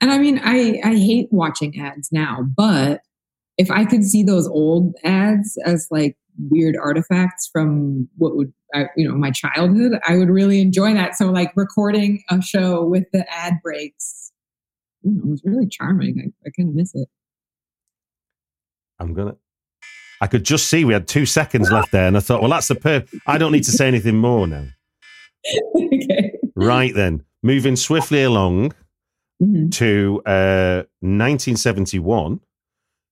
And 0.00 0.12
I 0.12 0.18
mean, 0.18 0.38
I 0.44 0.80
I 0.84 0.94
hate 0.94 1.28
watching 1.32 1.80
ads 1.80 2.10
now, 2.12 2.46
but 2.56 3.00
if 3.56 3.68
I 3.70 3.84
could 3.84 4.04
see 4.04 4.22
those 4.22 4.46
old 4.46 4.94
ads 5.02 5.58
as 5.64 5.88
like 5.90 6.16
weird 6.50 6.76
artifacts 6.76 7.48
from 7.52 8.08
what 8.16 8.36
would 8.36 8.52
uh, 8.74 8.84
you 8.96 9.08
know 9.08 9.14
my 9.16 9.30
childhood, 9.30 9.98
I 10.06 10.16
would 10.16 10.28
really 10.30 10.60
enjoy 10.60 10.94
that. 10.94 11.16
So 11.16 11.26
like 11.30 11.52
recording 11.56 12.22
a 12.30 12.40
show 12.42 12.84
with 12.84 13.04
the 13.12 13.24
ad 13.32 13.54
breaks, 13.62 14.32
you 15.02 15.12
know, 15.12 15.22
it 15.24 15.30
was 15.30 15.42
really 15.44 15.66
charming. 15.68 16.18
I, 16.20 16.48
I 16.48 16.50
kind 16.56 16.68
of 16.68 16.74
miss 16.74 16.94
it. 16.94 17.08
i'm 19.00 19.14
gonna 19.14 19.36
i 20.20 20.26
could 20.26 20.44
just 20.44 20.68
see 20.68 20.84
we 20.84 20.92
had 20.92 21.06
two 21.06 21.24
seconds 21.24 21.70
left 21.70 21.92
there 21.92 22.06
and 22.08 22.16
i 22.16 22.20
thought 22.20 22.40
well 22.40 22.50
that's 22.50 22.66
the 22.68 22.74
per 22.74 23.04
i 23.26 23.38
don't 23.38 23.52
need 23.52 23.62
to 23.64 23.70
say 23.70 23.86
anything 23.86 24.16
more 24.16 24.46
now 24.46 24.64
okay. 25.76 26.32
right 26.56 26.94
then 26.94 27.24
moving 27.42 27.76
swiftly 27.76 28.22
along 28.24 28.72
Mhm. 29.40 29.70
to 29.74 30.20
uh, 30.26 30.82
1971. 30.98 32.40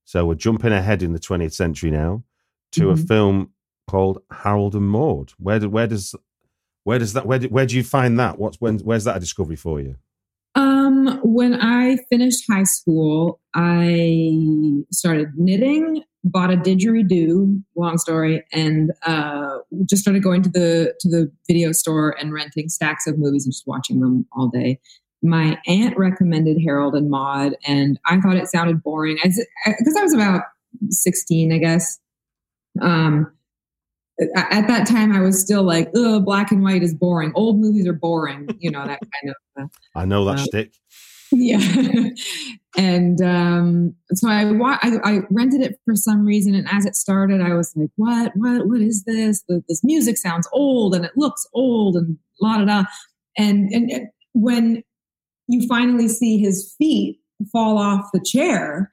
So 0.06 0.26
we're 0.26 0.34
jumping 0.34 0.72
ahead 0.72 1.04
in 1.04 1.12
the 1.12 1.20
20th 1.20 1.52
century 1.54 1.92
now 1.92 2.24
to 2.72 2.90
a 2.90 2.94
Mhm. 2.94 3.08
film 3.08 3.50
called 3.88 4.18
Harold 4.30 4.74
and 4.74 4.88
Maude. 4.88 5.32
Where 5.38 5.58
do, 5.60 5.68
where 5.68 5.86
does 5.86 6.14
where 6.84 6.98
does 6.98 7.14
that 7.14 7.26
where 7.26 7.38
do, 7.40 7.48
where 7.48 7.66
do 7.66 7.76
you 7.76 7.82
find 7.84 8.18
that? 8.20 8.38
What's 8.38 8.60
when 8.60 8.78
where's 8.80 9.04
that 9.04 9.16
a 9.16 9.20
discovery 9.20 9.56
for 9.56 9.80
you? 9.80 9.96
Um, 10.54 11.20
when 11.22 11.54
I 11.54 11.98
finished 12.10 12.44
high 12.50 12.62
school, 12.64 13.40
I 13.54 14.82
started 14.90 15.28
knitting, 15.36 16.02
bought 16.24 16.50
a 16.52 16.56
didgeridoo, 16.56 17.62
long 17.76 17.98
story, 17.98 18.42
and 18.52 18.92
uh, 19.04 19.58
just 19.84 20.02
started 20.02 20.22
going 20.22 20.42
to 20.42 20.48
the 20.48 20.94
to 21.00 21.08
the 21.08 21.30
video 21.46 21.72
store 21.72 22.16
and 22.18 22.32
renting 22.32 22.68
stacks 22.68 23.06
of 23.06 23.18
movies 23.18 23.44
and 23.44 23.52
just 23.52 23.66
watching 23.66 24.00
them 24.00 24.26
all 24.32 24.48
day. 24.48 24.80
My 25.22 25.58
aunt 25.66 25.96
recommended 25.98 26.58
Harold 26.64 26.94
and 26.94 27.10
Maude, 27.10 27.56
and 27.66 27.98
I 28.06 28.20
thought 28.20 28.36
it 28.36 28.46
sounded 28.48 28.82
boring 28.82 29.16
because 29.22 29.96
I 29.96 30.02
was 30.02 30.14
about 30.14 30.42
sixteen, 30.90 31.52
I 31.52 31.58
guess. 31.58 31.98
Um, 32.82 33.32
at 34.34 34.66
that 34.66 34.86
time, 34.86 35.12
I 35.12 35.20
was 35.20 35.40
still 35.40 35.62
like, 35.62 35.90
"Oh, 35.94 36.20
black 36.20 36.50
and 36.50 36.62
white 36.62 36.82
is 36.82 36.94
boring. 36.94 37.32
Old 37.34 37.58
movies 37.60 37.86
are 37.86 37.92
boring." 37.92 38.48
You 38.58 38.70
know 38.70 38.86
that 38.86 39.00
kind 39.00 39.34
of. 39.58 39.64
Uh, 39.64 39.66
I 39.94 40.04
know 40.06 40.24
that 40.24 40.38
Uh, 40.38 40.44
shtick. 40.44 40.72
yeah 41.32 41.58
and 42.76 43.20
um 43.20 43.92
so 44.12 44.28
I, 44.28 44.44
wa- 44.52 44.78
I 44.80 44.98
i 45.02 45.20
rented 45.28 45.60
it 45.60 45.74
for 45.84 45.96
some 45.96 46.24
reason 46.24 46.54
and 46.54 46.68
as 46.70 46.86
it 46.86 46.94
started 46.94 47.40
i 47.40 47.52
was 47.52 47.72
like 47.74 47.90
what 47.96 48.30
what 48.36 48.68
what 48.68 48.80
is 48.80 49.02
this 49.04 49.42
the, 49.48 49.60
this 49.68 49.82
music 49.82 50.18
sounds 50.18 50.46
old 50.52 50.94
and 50.94 51.04
it 51.04 51.10
looks 51.16 51.44
old 51.52 51.96
and 51.96 52.16
la 52.40 52.58
da 52.58 52.64
da 52.64 52.84
and 53.36 53.72
and 53.72 53.90
when 54.34 54.84
you 55.48 55.66
finally 55.66 56.06
see 56.06 56.38
his 56.38 56.76
feet 56.78 57.18
fall 57.50 57.76
off 57.76 58.08
the 58.12 58.20
chair 58.24 58.92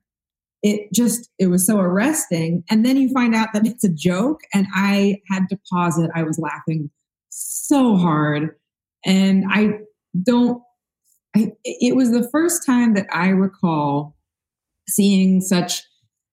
it 0.63 0.91
just 0.93 1.29
it 1.37 1.47
was 1.47 1.67
so 1.67 1.79
arresting 1.79 2.63
and 2.69 2.85
then 2.85 2.97
you 2.97 3.09
find 3.13 3.35
out 3.35 3.49
that 3.53 3.67
it's 3.67 3.83
a 3.83 3.89
joke 3.89 4.41
and 4.53 4.65
i 4.73 5.21
had 5.29 5.47
to 5.49 5.59
pause 5.71 5.99
it 5.99 6.09
i 6.15 6.23
was 6.23 6.39
laughing 6.39 6.89
so 7.29 7.95
hard 7.95 8.55
and 9.05 9.43
i 9.51 9.77
don't 10.23 10.61
I, 11.35 11.51
it 11.63 11.95
was 11.95 12.11
the 12.11 12.27
first 12.29 12.65
time 12.65 12.93
that 12.93 13.07
I 13.11 13.29
recall 13.29 14.15
seeing 14.87 15.41
such, 15.41 15.81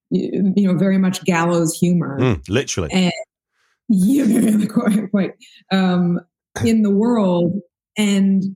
you 0.09 0.53
know, 0.55 0.77
very 0.77 0.97
much 0.97 1.23
gallows 1.23 1.77
humor. 1.77 2.19
Mm, 2.19 2.47
literally. 2.49 2.89
And 2.91 3.13
yeah, 3.89 4.65
quite, 4.69 5.11
quite 5.11 5.31
um, 5.71 6.19
in 6.65 6.83
the 6.83 6.91
world, 6.91 7.59
and 7.97 8.55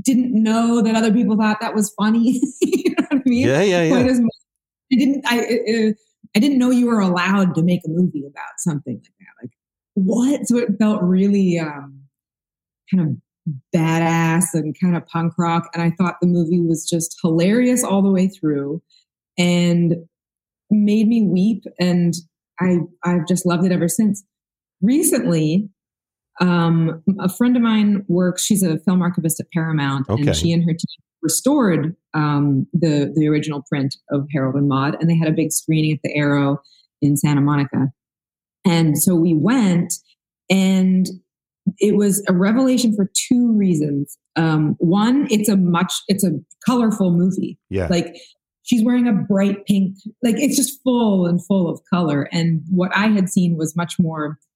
didn't 0.00 0.34
know 0.34 0.82
that 0.82 0.94
other 0.94 1.12
people 1.12 1.36
thought 1.36 1.60
that 1.60 1.74
was 1.74 1.92
funny. 1.98 2.40
you 2.60 2.90
know 2.90 3.06
what 3.10 3.22
I 3.26 3.28
mean? 3.28 3.46
Yeah, 3.46 3.62
yeah, 3.62 3.82
yeah. 3.84 4.18
I 4.94 4.96
didn't. 4.96 5.24
I 5.26 5.38
uh, 5.38 5.92
I 6.36 6.40
didn't 6.40 6.58
know 6.58 6.70
you 6.70 6.86
were 6.86 7.00
allowed 7.00 7.54
to 7.56 7.62
make 7.62 7.80
a 7.84 7.90
movie 7.90 8.24
about 8.26 8.58
something 8.58 8.94
like 8.94 9.02
that. 9.20 9.42
Like 9.42 9.50
what? 9.94 10.46
So 10.46 10.56
it 10.58 10.70
felt 10.78 11.02
really 11.02 11.58
um, 11.58 12.00
kind 12.92 13.08
of 13.08 13.16
badass 13.74 14.46
and 14.54 14.74
kind 14.80 14.96
of 14.96 15.06
punk 15.06 15.34
rock. 15.38 15.68
And 15.74 15.82
I 15.82 15.90
thought 15.90 16.16
the 16.20 16.26
movie 16.26 16.60
was 16.60 16.88
just 16.88 17.18
hilarious 17.22 17.84
all 17.84 18.02
the 18.02 18.10
way 18.10 18.28
through 18.28 18.82
and 19.38 19.94
made 20.70 21.08
me 21.08 21.22
weep. 21.22 21.64
And 21.78 22.14
I, 22.60 22.78
I've 23.04 23.26
just 23.26 23.46
loved 23.46 23.64
it 23.64 23.72
ever 23.72 23.88
since. 23.88 24.24
Recently, 24.80 25.68
um, 26.40 27.02
a 27.20 27.28
friend 27.28 27.56
of 27.56 27.62
mine 27.62 28.04
works, 28.08 28.44
she's 28.44 28.62
a 28.62 28.78
film 28.80 29.02
archivist 29.02 29.40
at 29.40 29.46
Paramount, 29.52 30.08
Okay. 30.08 30.22
and 30.26 30.36
she 30.36 30.52
and 30.52 30.62
her 30.64 30.72
team 30.72 31.02
restored 31.24 31.96
um, 32.12 32.68
the, 32.72 33.12
the 33.16 33.26
original 33.26 33.64
print 33.68 33.96
of 34.10 34.28
Harold 34.32 34.54
and 34.54 34.68
Maude, 34.68 34.96
and 35.00 35.10
they 35.10 35.16
had 35.16 35.26
a 35.26 35.32
big 35.32 35.50
screening 35.50 35.92
at 35.92 35.98
the 36.04 36.14
Aero 36.14 36.58
in 37.02 37.16
Santa 37.16 37.40
Monica. 37.40 37.88
And 38.64 38.96
so 38.96 39.16
we 39.16 39.34
went, 39.34 39.94
and 40.48 41.06
it 41.78 41.96
was 41.96 42.22
a 42.28 42.32
revelation 42.32 42.94
for 42.94 43.10
two 43.14 43.52
reasons. 43.56 44.16
Um, 44.36 44.76
one, 44.78 45.26
it's 45.30 45.48
a 45.48 45.56
much, 45.56 45.92
it's 46.06 46.24
a 46.24 46.32
colorful 46.64 47.10
movie. 47.10 47.58
Yeah. 47.70 47.88
Like 47.90 48.14
she's 48.62 48.84
wearing 48.84 49.08
a 49.08 49.12
bright 49.12 49.66
pink, 49.66 49.96
like 50.22 50.36
it's 50.38 50.56
just 50.56 50.82
full 50.82 51.26
and 51.26 51.44
full 51.44 51.68
of 51.68 51.80
color. 51.92 52.28
And 52.32 52.62
what 52.70 52.94
I 52.94 53.08
had 53.08 53.28
seen 53.28 53.56
was 53.56 53.74
much 53.74 53.98
more, 53.98 54.38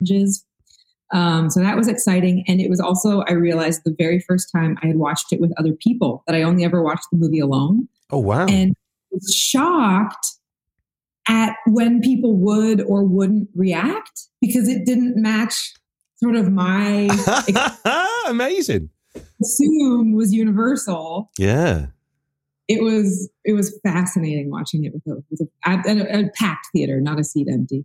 Images. 0.00 0.44
Um, 1.12 1.50
so 1.50 1.60
that 1.60 1.76
was 1.76 1.88
exciting. 1.88 2.44
And 2.46 2.60
it 2.60 2.70
was 2.70 2.80
also, 2.80 3.22
I 3.28 3.32
realized 3.32 3.82
the 3.84 3.94
very 3.98 4.20
first 4.20 4.50
time 4.54 4.78
I 4.82 4.86
had 4.86 4.96
watched 4.96 5.32
it 5.32 5.40
with 5.40 5.52
other 5.58 5.72
people 5.72 6.22
that 6.26 6.36
I 6.36 6.42
only 6.42 6.64
ever 6.64 6.82
watched 6.82 7.06
the 7.10 7.18
movie 7.18 7.40
alone. 7.40 7.88
Oh 8.10 8.18
wow. 8.18 8.46
And 8.46 8.74
was 9.10 9.34
shocked 9.34 10.26
at 11.28 11.56
when 11.66 12.00
people 12.00 12.36
would 12.36 12.80
or 12.82 13.04
wouldn't 13.04 13.48
react 13.54 14.28
because 14.40 14.68
it 14.68 14.84
didn't 14.86 15.20
match 15.20 15.74
sort 16.16 16.36
of 16.36 16.50
my 16.52 17.08
Amazing. 18.26 18.90
assume 19.40 20.14
was 20.14 20.32
universal. 20.32 21.30
Yeah. 21.38 21.86
It 22.68 22.82
was 22.82 23.28
it 23.44 23.54
was 23.54 23.76
fascinating 23.82 24.48
watching 24.48 24.84
it 24.84 24.92
with 24.94 25.02
a, 25.08 25.22
with 25.28 25.40
a, 25.40 25.70
a, 25.88 26.20
a 26.20 26.30
packed 26.36 26.68
theater, 26.72 27.00
not 27.00 27.18
a 27.18 27.24
seat 27.24 27.48
empty. 27.50 27.84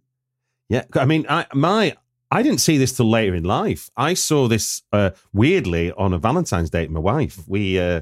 Yeah, 0.70 0.84
I 0.94 1.06
mean, 1.06 1.26
I 1.28 1.46
my 1.54 1.96
I 2.32 2.42
didn't 2.44 2.60
see 2.62 2.78
this 2.78 2.92
till 2.96 3.10
later 3.10 3.36
in 3.36 3.44
life. 3.44 3.90
I 3.96 4.14
saw 4.16 4.48
this 4.48 4.82
uh, 4.92 5.12
weirdly 5.34 5.92
on 5.94 6.14
a 6.14 6.18
Valentine's 6.18 6.70
date 6.70 6.90
with 6.90 6.96
my 6.96 7.00
wife. 7.00 7.40
We, 7.48 7.80
uh, 7.80 8.02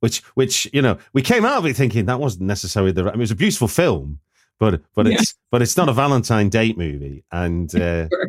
which 0.00 0.20
which 0.34 0.68
you 0.72 0.82
know, 0.82 0.98
we 1.12 1.22
came 1.22 1.44
out 1.44 1.58
of 1.58 1.66
it 1.66 1.74
thinking 1.76 2.04
that 2.06 2.20
wasn't 2.20 2.42
necessarily 2.46 2.92
the. 2.92 3.02
I 3.02 3.04
mean, 3.06 3.14
it 3.14 3.18
was 3.18 3.30
a 3.30 3.36
beautiful 3.36 3.68
film, 3.68 4.20
but 4.60 4.82
but 4.94 5.06
Yeah. 5.06 5.14
it's 5.14 5.34
but 5.50 5.62
it's 5.62 5.76
not 5.76 5.88
a 5.88 5.92
Valentine 5.92 6.48
date 6.50 6.76
movie. 6.76 7.24
And 7.32 7.74
uh, 7.74 8.08
Sure. 8.08 8.28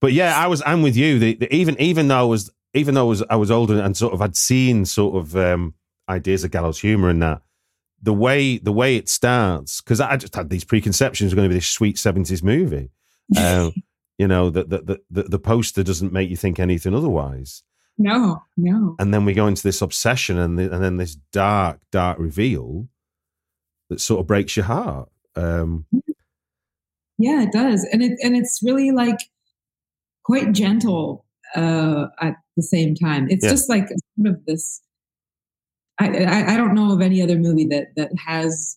but 0.00 0.12
yeah, 0.12 0.36
I 0.36 0.46
was 0.46 0.62
I'm 0.64 0.82
with 0.82 0.96
you. 0.96 1.18
The, 1.18 1.34
the, 1.34 1.54
even 1.54 1.78
even 1.80 2.08
though 2.08 2.20
I 2.20 2.22
was 2.24 2.50
even 2.74 2.94
though 2.94 3.06
I 3.06 3.08
was 3.08 3.22
I 3.30 3.36
was 3.36 3.50
older 3.50 3.80
and 3.80 3.96
sort 3.96 4.14
of 4.14 4.20
had 4.20 4.36
seen 4.36 4.84
sort 4.84 5.16
of 5.16 5.36
um, 5.36 5.74
ideas 6.08 6.44
of 6.44 6.50
gallows 6.52 6.78
humor 6.80 7.08
and 7.08 7.20
that. 7.22 7.42
The 8.00 8.12
way 8.14 8.58
the 8.58 8.70
way 8.70 8.94
it 8.94 9.08
starts, 9.08 9.80
because 9.80 10.00
I 10.00 10.16
just 10.16 10.36
had 10.36 10.50
these 10.50 10.62
preconceptions, 10.62 11.22
it 11.22 11.26
was 11.26 11.34
going 11.34 11.46
to 11.48 11.52
be 11.52 11.56
this 11.58 11.66
sweet 11.66 11.98
seventies 11.98 12.44
movie, 12.44 12.90
um, 13.36 13.72
You 14.18 14.26
know 14.28 14.50
that 14.50 14.68
the, 14.68 14.78
the 14.82 15.00
the 15.10 15.22
the 15.24 15.38
poster 15.38 15.82
doesn't 15.84 16.12
make 16.12 16.28
you 16.28 16.36
think 16.36 16.58
anything 16.58 16.94
otherwise. 16.94 17.62
No, 17.96 18.42
no. 18.56 18.94
And 19.00 19.12
then 19.12 19.24
we 19.24 19.32
go 19.32 19.46
into 19.46 19.62
this 19.62 19.80
obsession, 19.82 20.38
and 20.38 20.58
the, 20.58 20.72
and 20.72 20.82
then 20.82 20.96
this 20.98 21.16
dark, 21.32 21.80
dark 21.90 22.18
reveal 22.18 22.88
that 23.90 24.00
sort 24.00 24.20
of 24.20 24.26
breaks 24.26 24.56
your 24.56 24.66
heart. 24.66 25.08
Um, 25.36 25.86
Yeah, 27.18 27.42
it 27.42 27.52
does, 27.52 27.84
and 27.92 28.02
it 28.02 28.18
and 28.22 28.36
it's 28.36 28.60
really 28.62 28.90
like 28.92 29.18
quite 30.24 30.52
gentle 30.52 31.24
uh, 31.56 32.06
at 32.20 32.34
the 32.56 32.62
same 32.62 32.94
time. 32.94 33.28
It's 33.30 33.44
Yeah. 33.44 33.50
just 33.50 33.68
like 33.68 33.88
sort 33.88 34.34
of 34.34 34.44
this. 34.46 34.80
I, 36.00 36.24
I 36.24 36.54
I 36.54 36.56
don't 36.56 36.74
know 36.74 36.92
of 36.92 37.00
any 37.00 37.20
other 37.22 37.38
movie 37.38 37.66
that 37.66 37.88
that 37.96 38.10
has 38.26 38.76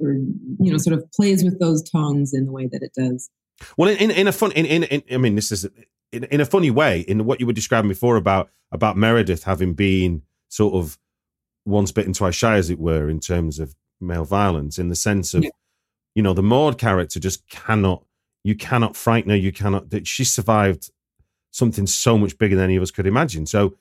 or 0.00 0.12
you 0.12 0.70
know 0.72 0.78
sort 0.78 0.96
of 0.98 1.10
plays 1.12 1.44
with 1.44 1.58
those 1.60 1.82
tones 1.82 2.34
in 2.34 2.44
the 2.46 2.52
way 2.52 2.66
that 2.72 2.82
it 2.82 2.92
does. 2.94 3.30
Well, 3.76 3.88
in, 3.90 3.96
in, 3.98 4.10
in 4.10 4.28
a 4.28 4.32
fun, 4.32 4.52
in, 4.52 4.66
in, 4.66 4.84
in, 4.84 5.02
I 5.12 5.16
mean, 5.18 5.34
this 5.34 5.52
is 5.52 5.68
in, 6.12 6.24
in 6.24 6.40
a 6.40 6.46
funny 6.46 6.70
way, 6.70 7.00
in 7.00 7.24
what 7.24 7.40
you 7.40 7.46
were 7.46 7.52
describing 7.52 7.88
before 7.88 8.16
about 8.16 8.50
about 8.72 8.96
Meredith 8.96 9.44
having 9.44 9.74
been 9.74 10.22
sort 10.48 10.74
of 10.74 10.98
once 11.66 11.92
bitten, 11.92 12.12
twice 12.12 12.34
shy, 12.34 12.56
as 12.56 12.70
it 12.70 12.78
were, 12.78 13.08
in 13.08 13.20
terms 13.20 13.58
of 13.58 13.74
male 14.00 14.24
violence, 14.24 14.78
in 14.78 14.88
the 14.88 14.94
sense 14.96 15.34
of, 15.34 15.44
Yeah. 15.44 15.50
you 16.14 16.22
know, 16.22 16.32
the 16.32 16.42
Maude 16.42 16.78
character 16.78 17.20
just 17.20 17.46
cannot, 17.48 18.04
you 18.44 18.54
cannot 18.54 18.96
frighten 18.96 19.30
her, 19.30 19.36
you 19.36 19.52
cannot. 19.52 19.90
that 19.90 20.06
She 20.06 20.24
survived 20.24 20.90
something 21.50 21.86
so 21.86 22.16
much 22.16 22.38
bigger 22.38 22.56
than 22.56 22.64
any 22.64 22.76
of 22.76 22.82
us 22.82 22.90
could 22.90 23.06
imagine. 23.06 23.44
So, 23.46 23.74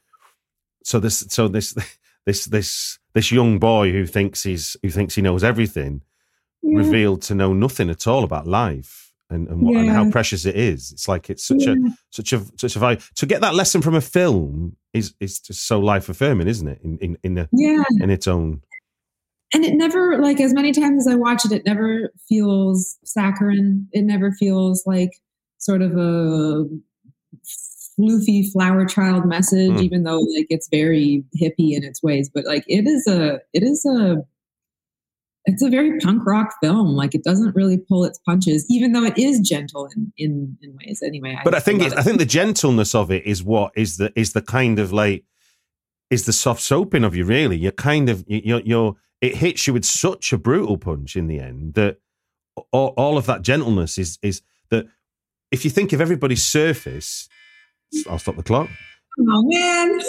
so 0.83 0.99
this, 0.99 1.19
so 1.29 1.47
this, 1.47 1.73
this, 2.25 2.45
this, 2.45 2.99
this 3.13 3.31
young 3.31 3.59
boy 3.59 3.91
who 3.91 4.05
thinks 4.05 4.43
he's 4.43 4.75
who 4.81 4.89
thinks 4.89 5.15
he 5.15 5.21
knows 5.21 5.43
everything 5.43 6.01
revealed 6.61 7.21
to 7.23 7.33
know 7.33 7.53
nothing 7.53 7.89
at 7.89 8.05
all 8.05 8.23
about 8.23 8.45
life 8.45 9.08
and 9.29 9.47
and, 9.47 9.61
what, 9.61 9.75
and 9.77 9.89
how 9.89 10.09
precious 10.09 10.45
it 10.45 10.55
is. 10.55 10.91
It's 10.91 11.07
like 11.07 11.29
it's 11.29 11.45
such 11.45 11.65
a 11.67 11.75
such 12.11 12.33
a 12.33 12.43
such 12.57 12.75
a 12.75 12.79
value 12.79 12.99
to 13.15 13.25
get 13.25 13.41
that 13.41 13.55
lesson 13.55 13.81
from 13.81 13.95
a 13.95 14.01
film 14.01 14.75
is 14.93 15.13
is 15.19 15.39
just 15.39 15.67
so 15.67 15.79
life 15.79 16.09
affirming, 16.09 16.47
isn't 16.47 16.67
it? 16.67 16.79
In 16.83 16.97
in 16.99 17.17
in, 17.23 17.37
a, 17.37 17.49
Yeah, 17.51 17.83
in 18.01 18.09
its 18.09 18.27
own. 18.27 18.61
and 19.53 19.63
it 19.65 19.73
never 19.75 20.19
like 20.21 20.39
as 20.39 20.53
many 20.53 20.71
times 20.71 21.05
as 21.07 21.11
I 21.13 21.15
watch 21.15 21.45
it, 21.45 21.51
it 21.51 21.65
never 21.65 22.11
feels 22.27 22.97
saccharine. 23.03 23.87
It 23.91 24.03
never 24.03 24.31
feels 24.31 24.83
like 24.85 25.11
sort 25.59 25.81
of 25.81 25.95
a 25.97 26.65
floofy 27.99 28.49
flower 28.51 28.85
child 28.85 29.25
message, 29.25 29.71
Mm. 29.71 29.81
even 29.81 30.03
though 30.03 30.19
like 30.19 30.47
it's 30.49 30.67
very 30.69 31.23
hippie 31.39 31.75
in 31.75 31.83
its 31.83 32.01
ways. 32.01 32.29
But 32.33 32.45
like 32.45 32.63
it 32.67 32.87
is 32.87 33.05
a 33.07 33.39
it 33.53 33.63
is 33.63 33.85
a 33.85 34.17
it's 35.45 35.61
a 35.63 35.69
very 35.69 35.97
punk 35.99 36.25
rock 36.25 36.53
film. 36.61 36.89
Like 36.95 37.15
it 37.15 37.23
doesn't 37.23 37.55
really 37.55 37.77
pull 37.77 38.03
its 38.03 38.19
punches, 38.19 38.65
even 38.69 38.91
though 38.91 39.03
it 39.03 39.17
is 39.17 39.39
gentle 39.39 39.87
in 39.95 40.11
in, 40.17 40.57
in 40.61 40.77
ways. 40.77 41.01
Anyway, 41.05 41.37
But 41.43 41.55
I 41.55 41.59
think 41.59 41.81
it, 41.81 41.93
I 41.97 42.03
think 42.03 42.19
the 42.19 42.25
gentleness 42.25 42.93
of 42.93 43.09
it 43.11 43.25
is 43.25 43.43
what 43.43 43.71
is 43.75 43.97
the 43.97 44.11
is 44.15 44.33
the 44.33 44.41
kind 44.41 44.79
of 44.79 44.91
like 44.91 45.23
is 46.09 46.25
the 46.25 46.33
soft 46.33 46.61
soaping 46.61 47.03
of 47.03 47.15
you. 47.15 47.23
Really, 47.25 47.57
you're 47.57 47.71
kind 47.71 48.09
of 48.09 48.23
you- 48.27 48.41
you're 48.43 48.61
you're 48.61 48.95
it 49.21 49.35
hits 49.35 49.67
you 49.67 49.73
with 49.73 49.85
such 49.85 50.31
a 50.33 50.37
brutal 50.37 50.77
punch 50.77 51.15
in 51.15 51.27
the 51.27 51.39
end 51.39 51.73
that 51.73 51.99
all, 52.71 52.93
all 52.97 53.17
of 53.17 53.25
that 53.25 53.41
gentleness 53.41 53.97
is 53.97 54.17
is 54.21 54.41
that 54.69 54.87
if 55.51 55.63
you 55.65 55.71
think 55.71 55.93
of 55.93 56.01
everybody's 56.01 56.43
surface, 56.43 57.27
I'll 58.09 58.19
stop 58.19 58.35
the 58.35 58.43
clock. 58.43 58.69
oh 59.19 59.43
man, 59.47 59.99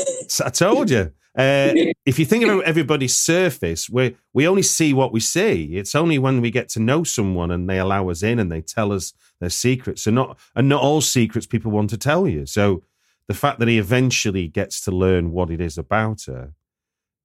I 0.44 0.50
told 0.50 0.90
you. 0.90 1.12
Uh, 1.40 1.92
if 2.06 2.18
you 2.18 2.26
think 2.26 2.44
about 2.44 2.64
everybody's 2.64 3.16
surface, 3.16 3.88
we 3.88 4.16
we 4.32 4.46
only 4.46 4.62
see 4.62 4.92
what 4.92 5.12
we 5.12 5.20
see. 5.20 5.76
It's 5.76 5.94
only 5.94 6.18
when 6.18 6.40
we 6.40 6.50
get 6.50 6.68
to 6.70 6.80
know 6.80 7.04
someone 7.04 7.50
and 7.50 7.68
they 7.68 7.78
allow 7.78 8.08
us 8.10 8.22
in 8.22 8.38
and 8.38 8.50
they 8.50 8.60
tell 8.60 8.92
us 8.92 9.12
their 9.40 9.50
secrets. 9.50 10.06
And 10.06 10.14
not 10.16 10.38
and 10.54 10.68
not 10.68 10.82
all 10.82 11.00
secrets 11.00 11.46
people 11.46 11.70
want 11.70 11.90
to 11.90 11.98
tell 11.98 12.28
you. 12.28 12.46
So 12.46 12.82
the 13.26 13.34
fact 13.34 13.58
that 13.60 13.68
he 13.68 13.78
eventually 13.78 14.48
gets 14.48 14.80
to 14.82 14.90
learn 14.90 15.30
what 15.32 15.50
it 15.50 15.60
is 15.60 15.78
about 15.78 16.22
her 16.22 16.52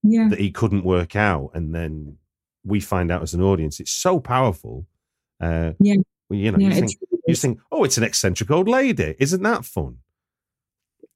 yeah, 0.03 0.27
that 0.29 0.39
he 0.39 0.51
couldn't 0.51 0.84
work 0.84 1.15
out, 1.15 1.51
and 1.53 1.74
then 1.74 2.17
we 2.63 2.79
find 2.79 3.12
out 3.12 3.22
as 3.22 3.34
an 3.34 3.41
audience, 3.41 3.79
it's 3.79 3.91
so 3.91 4.19
powerful. 4.19 4.86
Uh, 5.39 5.74
Yeah. 5.79 5.95
you 6.29 6.51
know, 6.51 6.57
yeah, 6.60 6.69
you 6.69 6.74
think, 6.74 6.91
you 7.27 7.36
think, 7.36 7.60
oh, 7.71 7.84
it's 7.84 7.97
an 7.97 8.04
eccentric 8.04 8.49
old 8.51 8.67
lady. 8.67 9.15
Isn't 9.19 9.43
that 9.43 9.65
fun? 9.65 9.97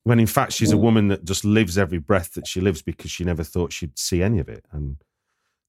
When 0.09 0.19
in 0.19 0.25
fact 0.25 0.53
she's 0.53 0.71
a 0.71 0.77
woman 0.77 1.07
that 1.09 1.23
just 1.23 1.45
lives 1.45 1.77
every 1.77 1.99
breath 1.99 2.33
that 2.33 2.47
she 2.47 2.59
lives 2.61 2.81
because 2.81 3.11
she 3.11 3.23
never 3.23 3.43
thought 3.43 3.71
she'd 3.71 3.99
see 3.99 4.23
any 4.23 4.39
of 4.39 4.49
it, 4.49 4.65
and 4.71 4.97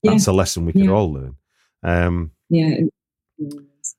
Yeah. 0.03 0.13
that's 0.13 0.27
a 0.29 0.33
lesson 0.33 0.65
we 0.65 0.73
could 0.73 0.85
Yeah. 0.87 0.93
all 0.93 1.13
learn. 1.13 1.37
Um, 1.83 2.31
yeah. 2.49 2.69
it 2.69 2.91
really 3.39 3.67
is. 3.83 3.95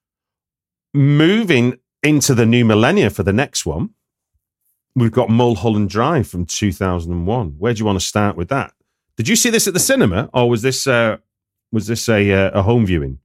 moving 0.96 1.78
into 2.02 2.34
the 2.34 2.48
new 2.48 2.66
millennia 2.66 3.12
for 3.12 3.22
the 3.22 3.32
next 3.34 3.68
one, 3.68 3.92
we've 4.96 5.12
got 5.12 5.30
Mulholland 5.30 5.90
Drive 5.92 6.28
from 6.28 6.48
2001. 6.48 7.56
Where 7.60 7.74
do 7.76 7.80
you 7.80 7.86
want 7.86 8.00
to 8.00 8.06
start 8.06 8.36
with 8.36 8.50
that? 8.50 8.74
Did 9.18 9.28
you 9.28 9.36
see 9.36 9.52
this 9.52 9.68
at 9.68 9.76
the 9.76 9.80
cinema, 9.80 10.28
or 10.34 10.50
was 10.50 10.64
this 10.64 10.88
uh, 10.88 11.18
was 11.72 11.86
this 11.86 12.10
a 12.10 12.32
uh, 12.32 12.60
a 12.60 12.64
home 12.64 12.88
viewing? 12.88 13.20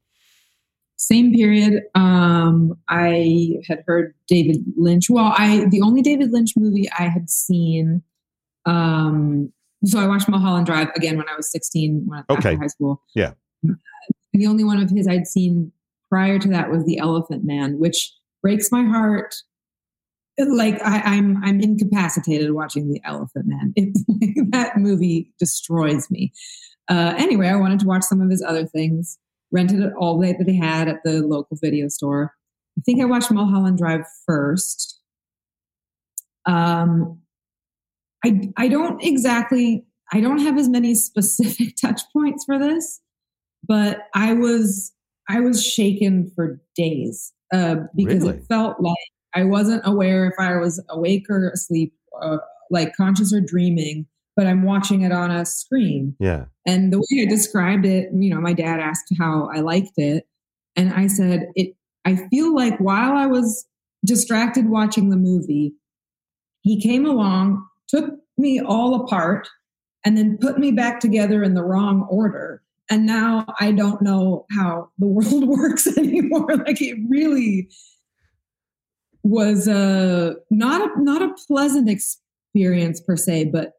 Same 0.98 1.32
period 1.34 1.82
um 1.94 2.72
i 2.88 3.56
had 3.68 3.82
heard 3.86 4.14
david 4.28 4.64
lynch. 4.76 5.10
Well 5.10 5.32
i 5.36 5.66
the 5.70 5.82
only 5.82 6.00
david 6.02 6.32
lynch 6.32 6.52
movie 6.56 6.88
i 6.98 7.04
had 7.08 7.28
seen 7.30 8.02
um 8.64 9.52
so 9.84 9.98
i 10.00 10.06
watched 10.06 10.28
mulholland 10.28 10.66
drive 10.66 10.88
again 10.96 11.16
when 11.16 11.28
i 11.28 11.36
was 11.36 11.50
16 11.50 12.02
when 12.06 12.24
Okay. 12.30 12.50
after 12.50 12.58
high 12.60 12.66
school. 12.66 13.02
Yeah. 13.14 13.32
the 14.32 14.46
only 14.46 14.64
one 14.64 14.78
of 14.82 14.90
his 14.90 15.06
i'd 15.06 15.26
seen 15.26 15.70
prior 16.08 16.38
to 16.38 16.48
that 16.48 16.70
was 16.70 16.84
the 16.84 16.98
elephant 16.98 17.44
man 17.44 17.78
which 17.78 18.12
breaks 18.42 18.70
my 18.70 18.84
heart. 18.84 19.34
Like 20.38 20.80
I, 20.82 21.00
i'm 21.00 21.42
i'm 21.44 21.60
incapacitated 21.60 22.52
watching 22.52 22.90
the 22.92 23.00
elephant 23.04 23.46
man. 23.46 23.72
It's 23.76 24.02
that 24.50 24.76
movie 24.76 25.32
destroys 25.38 26.10
me. 26.10 26.32
Uh 26.88 27.14
anyway 27.16 27.48
i 27.48 27.56
wanted 27.56 27.80
to 27.80 27.86
watch 27.86 28.02
some 28.04 28.20
of 28.20 28.30
his 28.30 28.42
other 28.46 28.66
things 28.66 29.18
rented 29.52 29.80
it 29.80 29.92
all 29.98 30.18
that 30.20 30.44
they 30.44 30.54
had 30.56 30.88
at 30.88 31.02
the 31.04 31.22
local 31.22 31.56
video 31.60 31.88
store. 31.88 32.32
I 32.78 32.82
think 32.82 33.00
I 33.00 33.04
watched 33.04 33.30
Mulholland 33.30 33.78
Drive 33.78 34.04
first. 34.26 35.00
Um, 36.44 37.20
I 38.24 38.52
I 38.56 38.68
don't 38.68 39.02
exactly 39.02 39.84
I 40.12 40.20
don't 40.20 40.38
have 40.38 40.58
as 40.58 40.68
many 40.68 40.94
specific 40.96 41.76
touch 41.76 42.02
points 42.12 42.44
for 42.44 42.58
this, 42.58 43.00
but 43.66 44.08
I 44.14 44.32
was 44.34 44.92
I 45.28 45.40
was 45.40 45.64
shaken 45.64 46.30
for 46.34 46.60
days 46.76 47.32
uh, 47.52 47.76
because 47.94 48.24
Really? 48.24 48.38
it 48.38 48.44
felt 48.48 48.80
like 48.80 48.94
I 49.34 49.44
wasn't 49.44 49.82
aware 49.84 50.26
if 50.26 50.34
I 50.38 50.56
was 50.56 50.82
awake 50.88 51.26
or 51.28 51.50
asleep, 51.50 51.92
uh, 52.20 52.38
like 52.70 52.96
conscious 52.96 53.34
or 53.34 53.40
dreaming. 53.40 54.06
But 54.36 54.46
I'm 54.46 54.62
watching 54.62 55.00
it 55.00 55.12
on 55.12 55.30
a 55.30 55.46
screen, 55.46 56.14
Yeah, 56.20 56.44
and 56.66 56.92
the 56.92 56.98
way 56.98 57.22
I 57.22 57.26
described 57.26 57.86
it, 57.86 58.10
you 58.14 58.30
know, 58.30 58.40
my 58.40 58.52
dad 58.52 58.80
asked 58.80 59.12
how 59.18 59.48
I 59.52 59.60
liked 59.60 59.96
it. 59.96 60.26
And 60.76 60.92
I 60.92 61.06
said, 61.06 61.48
it, 61.54 61.74
I 62.04 62.16
feel 62.28 62.54
like 62.54 62.78
while 62.78 63.12
I 63.14 63.26
was 63.26 63.66
distracted 64.04 64.68
watching 64.68 65.08
the 65.08 65.16
movie, 65.16 65.74
he 66.60 66.80
came 66.80 67.06
along, 67.06 67.66
took 67.88 68.10
me 68.36 68.60
all 68.60 68.94
apart, 68.94 69.48
and 70.04 70.18
then 70.18 70.38
put 70.38 70.58
me 70.58 70.70
back 70.70 71.00
together 71.00 71.42
in 71.42 71.54
the 71.54 71.64
wrong 71.64 72.06
order. 72.10 72.62
And 72.90 73.06
now 73.06 73.46
I 73.58 73.72
don't 73.72 74.02
know 74.02 74.46
how 74.50 74.90
the 74.98 75.06
world 75.08 75.48
works 75.48 75.86
anymore. 75.96 76.56
like 76.56 76.80
it 76.82 76.98
really 77.08 77.68
was 79.22 79.66
a 79.66 80.36
not 80.50 80.82
a 80.82 81.02
not 81.02 81.22
a 81.22 81.34
pleasant 81.48 81.88
experience 81.88 83.00
per 83.00 83.16
se, 83.16 83.46
but 83.46 83.72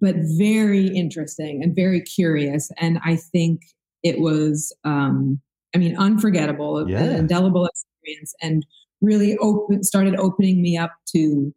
but 0.00 0.14
very 0.38 0.88
interesting 0.88 1.62
and 1.62 1.74
very 1.74 2.00
curious. 2.00 2.70
And 2.78 2.98
I 3.04 3.16
think 3.16 3.62
it 4.02 4.20
was, 4.20 4.74
um, 4.84 5.40
I 5.74 5.78
mean, 5.78 5.96
unforgettable, 5.96 6.88
Yeah. 6.88 7.02
an 7.04 7.16
indelible 7.16 7.66
experience, 7.66 8.34
and 8.42 8.64
really 9.00 9.36
open 9.38 9.82
started 9.82 10.14
opening 10.16 10.62
me 10.62 10.76
up 10.76 10.92
to 11.14 11.52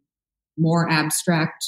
more 0.56 0.88
abstract 0.90 1.64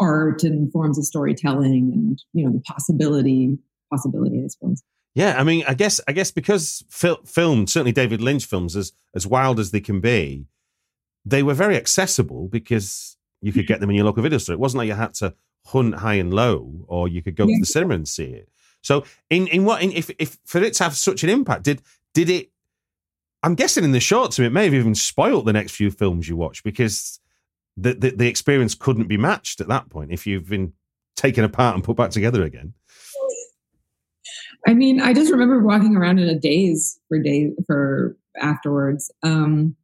art 0.00 0.42
and 0.42 0.72
forms 0.72 0.98
of 0.98 1.04
storytelling, 1.04 1.92
and 1.92 2.22
you 2.32 2.44
know, 2.44 2.52
the 2.52 2.60
possibility 2.62 3.58
possibility, 3.90 4.42
I 4.42 4.46
suppose. 4.48 4.82
yeah. 5.14 5.36
I 5.38 5.44
mean, 5.44 5.64
I 5.68 5.74
guess 5.74 6.00
I 6.08 6.12
guess 6.12 6.30
because 6.30 6.82
fil- 6.88 7.22
film, 7.26 7.66
certainly 7.66 7.92
David 7.92 8.20
Lynch 8.22 8.46
films, 8.46 8.74
as 8.74 8.92
as 9.14 9.26
wild 9.26 9.60
as 9.60 9.70
they 9.70 9.80
can 9.80 10.00
be, 10.00 10.46
they 11.26 11.42
were 11.42 11.54
very 11.54 11.76
accessible 11.76 12.48
because 12.48 13.16
you 13.42 13.52
could 13.52 13.66
get 13.66 13.80
them 13.80 13.90
in 13.90 13.96
your 13.96 14.06
local 14.06 14.22
video 14.22 14.38
store. 14.38 14.54
It 14.54 14.60
wasn't 14.60 14.78
like 14.78 14.88
you 14.88 14.94
had 14.94 15.14
to 15.14 15.34
hunt 15.66 15.96
high 15.96 16.14
and 16.14 16.32
low, 16.32 16.84
or 16.86 17.08
you 17.08 17.22
could 17.22 17.36
go 17.36 17.46
to 17.46 17.56
the 17.58 17.66
cinema 17.66 17.94
and 17.94 18.08
see 18.08 18.24
it. 18.24 18.48
So, 18.80 19.04
in 19.28 19.46
in 19.48 19.64
what 19.64 19.82
in, 19.82 19.92
if 19.92 20.10
if 20.18 20.38
for 20.44 20.62
it 20.62 20.74
to 20.74 20.84
have 20.84 20.96
such 20.96 21.22
an 21.22 21.30
impact, 21.30 21.64
did 21.64 21.82
did 22.14 22.30
it? 22.30 22.50
I'm 23.42 23.54
guessing 23.56 23.84
in 23.84 23.92
the 23.92 24.00
short 24.00 24.32
term, 24.32 24.46
it 24.46 24.52
may 24.52 24.64
have 24.64 24.74
even 24.74 24.94
spoilt 24.94 25.44
the 25.44 25.52
next 25.52 25.72
few 25.72 25.90
films 25.90 26.28
you 26.28 26.36
watch 26.36 26.62
because 26.62 27.20
the, 27.76 27.94
the 27.94 28.10
the 28.10 28.28
experience 28.28 28.74
couldn't 28.74 29.08
be 29.08 29.16
matched 29.16 29.60
at 29.60 29.68
that 29.68 29.90
point 29.90 30.12
if 30.12 30.26
you've 30.26 30.48
been 30.48 30.72
taken 31.16 31.44
apart 31.44 31.74
and 31.74 31.84
put 31.84 31.96
back 31.96 32.10
together 32.10 32.42
again. 32.42 32.74
I 34.66 34.74
mean, 34.74 35.00
I 35.00 35.12
just 35.12 35.32
remember 35.32 35.60
walking 35.60 35.96
around 35.96 36.20
in 36.20 36.28
a 36.28 36.38
daze 36.38 37.00
for 37.08 37.18
days 37.18 37.52
for 37.66 38.16
afterwards. 38.40 39.10
Um, 39.22 39.76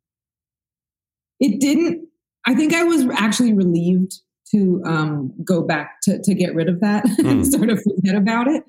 it 1.41 1.61
didn't. 1.61 2.09
I 2.47 2.55
think 2.55 2.73
I 2.75 2.85
was 2.85 3.07
actually 3.15 3.53
relieved 3.53 4.15
to 4.53 4.83
um, 4.87 5.33
go 5.45 5.63
back 5.63 6.01
to 6.03 6.19
to 6.23 6.35
get 6.35 6.55
rid 6.55 6.69
of 6.69 6.81
that 6.81 7.05
and 7.19 7.43
Mm. 7.43 7.47
sort 7.47 7.71
of 7.71 7.83
forget 7.83 8.15
about 8.17 8.49
it. 8.49 8.63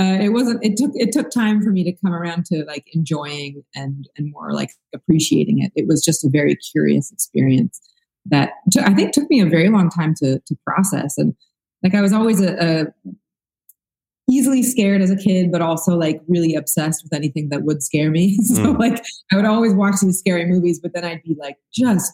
Uh, 0.00 0.18
it 0.20 0.30
wasn't. 0.30 0.64
It 0.64 0.76
took 0.76 0.90
it 0.94 1.12
took 1.12 1.30
time 1.30 1.62
for 1.62 1.70
me 1.70 1.84
to 1.84 1.92
come 2.04 2.12
around 2.12 2.46
to 2.46 2.64
like 2.66 2.84
enjoying 2.94 3.62
and 3.74 4.08
and 4.16 4.30
more 4.32 4.52
like 4.52 4.70
appreciating 4.94 5.62
it. 5.62 5.72
It 5.76 5.86
was 5.86 6.02
just 6.04 6.24
a 6.24 6.28
very 6.30 6.56
curious 6.56 7.12
experience 7.12 7.80
that 8.26 8.50
t- 8.72 8.80
I 8.80 8.94
think 8.94 9.12
took 9.12 9.28
me 9.30 9.40
a 9.40 9.46
very 9.46 9.68
long 9.68 9.90
time 9.90 10.14
to 10.22 10.38
to 10.40 10.56
process. 10.66 11.18
And 11.18 11.34
like 11.82 11.94
I 11.94 12.00
was 12.00 12.12
always 12.12 12.40
a, 12.40 12.56
a 12.80 13.10
easily 14.30 14.62
scared 14.62 15.02
as 15.02 15.10
a 15.10 15.16
kid, 15.16 15.50
but 15.50 15.60
also 15.60 15.96
like 15.96 16.20
really 16.28 16.54
obsessed 16.54 17.02
with 17.02 17.12
anything 17.12 17.48
that 17.48 17.62
would 17.64 17.82
scare 17.82 18.10
me. 18.10 18.36
so 18.44 18.74
Mm. 18.74 18.78
like 18.78 19.02
I 19.32 19.36
would 19.36 19.44
always 19.44 19.74
watch 19.74 19.96
these 20.02 20.18
scary 20.18 20.46
movies, 20.46 20.78
but 20.80 20.92
then 20.94 21.04
I'd 21.04 21.22
be 21.22 21.36
like 21.38 21.56
just 21.74 22.12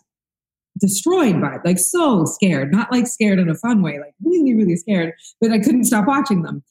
destroyed 0.78 1.40
by 1.40 1.54
it, 1.56 1.60
like 1.64 1.78
so 1.78 2.24
scared, 2.24 2.72
not 2.72 2.90
like 2.92 3.06
scared 3.06 3.38
in 3.38 3.48
a 3.48 3.54
fun 3.54 3.82
way, 3.82 3.98
like 3.98 4.14
really, 4.24 4.54
really 4.54 4.76
scared, 4.76 5.12
but 5.40 5.50
I 5.52 5.58
couldn't 5.58 5.84
stop 5.84 6.06
watching 6.06 6.42
them. 6.42 6.62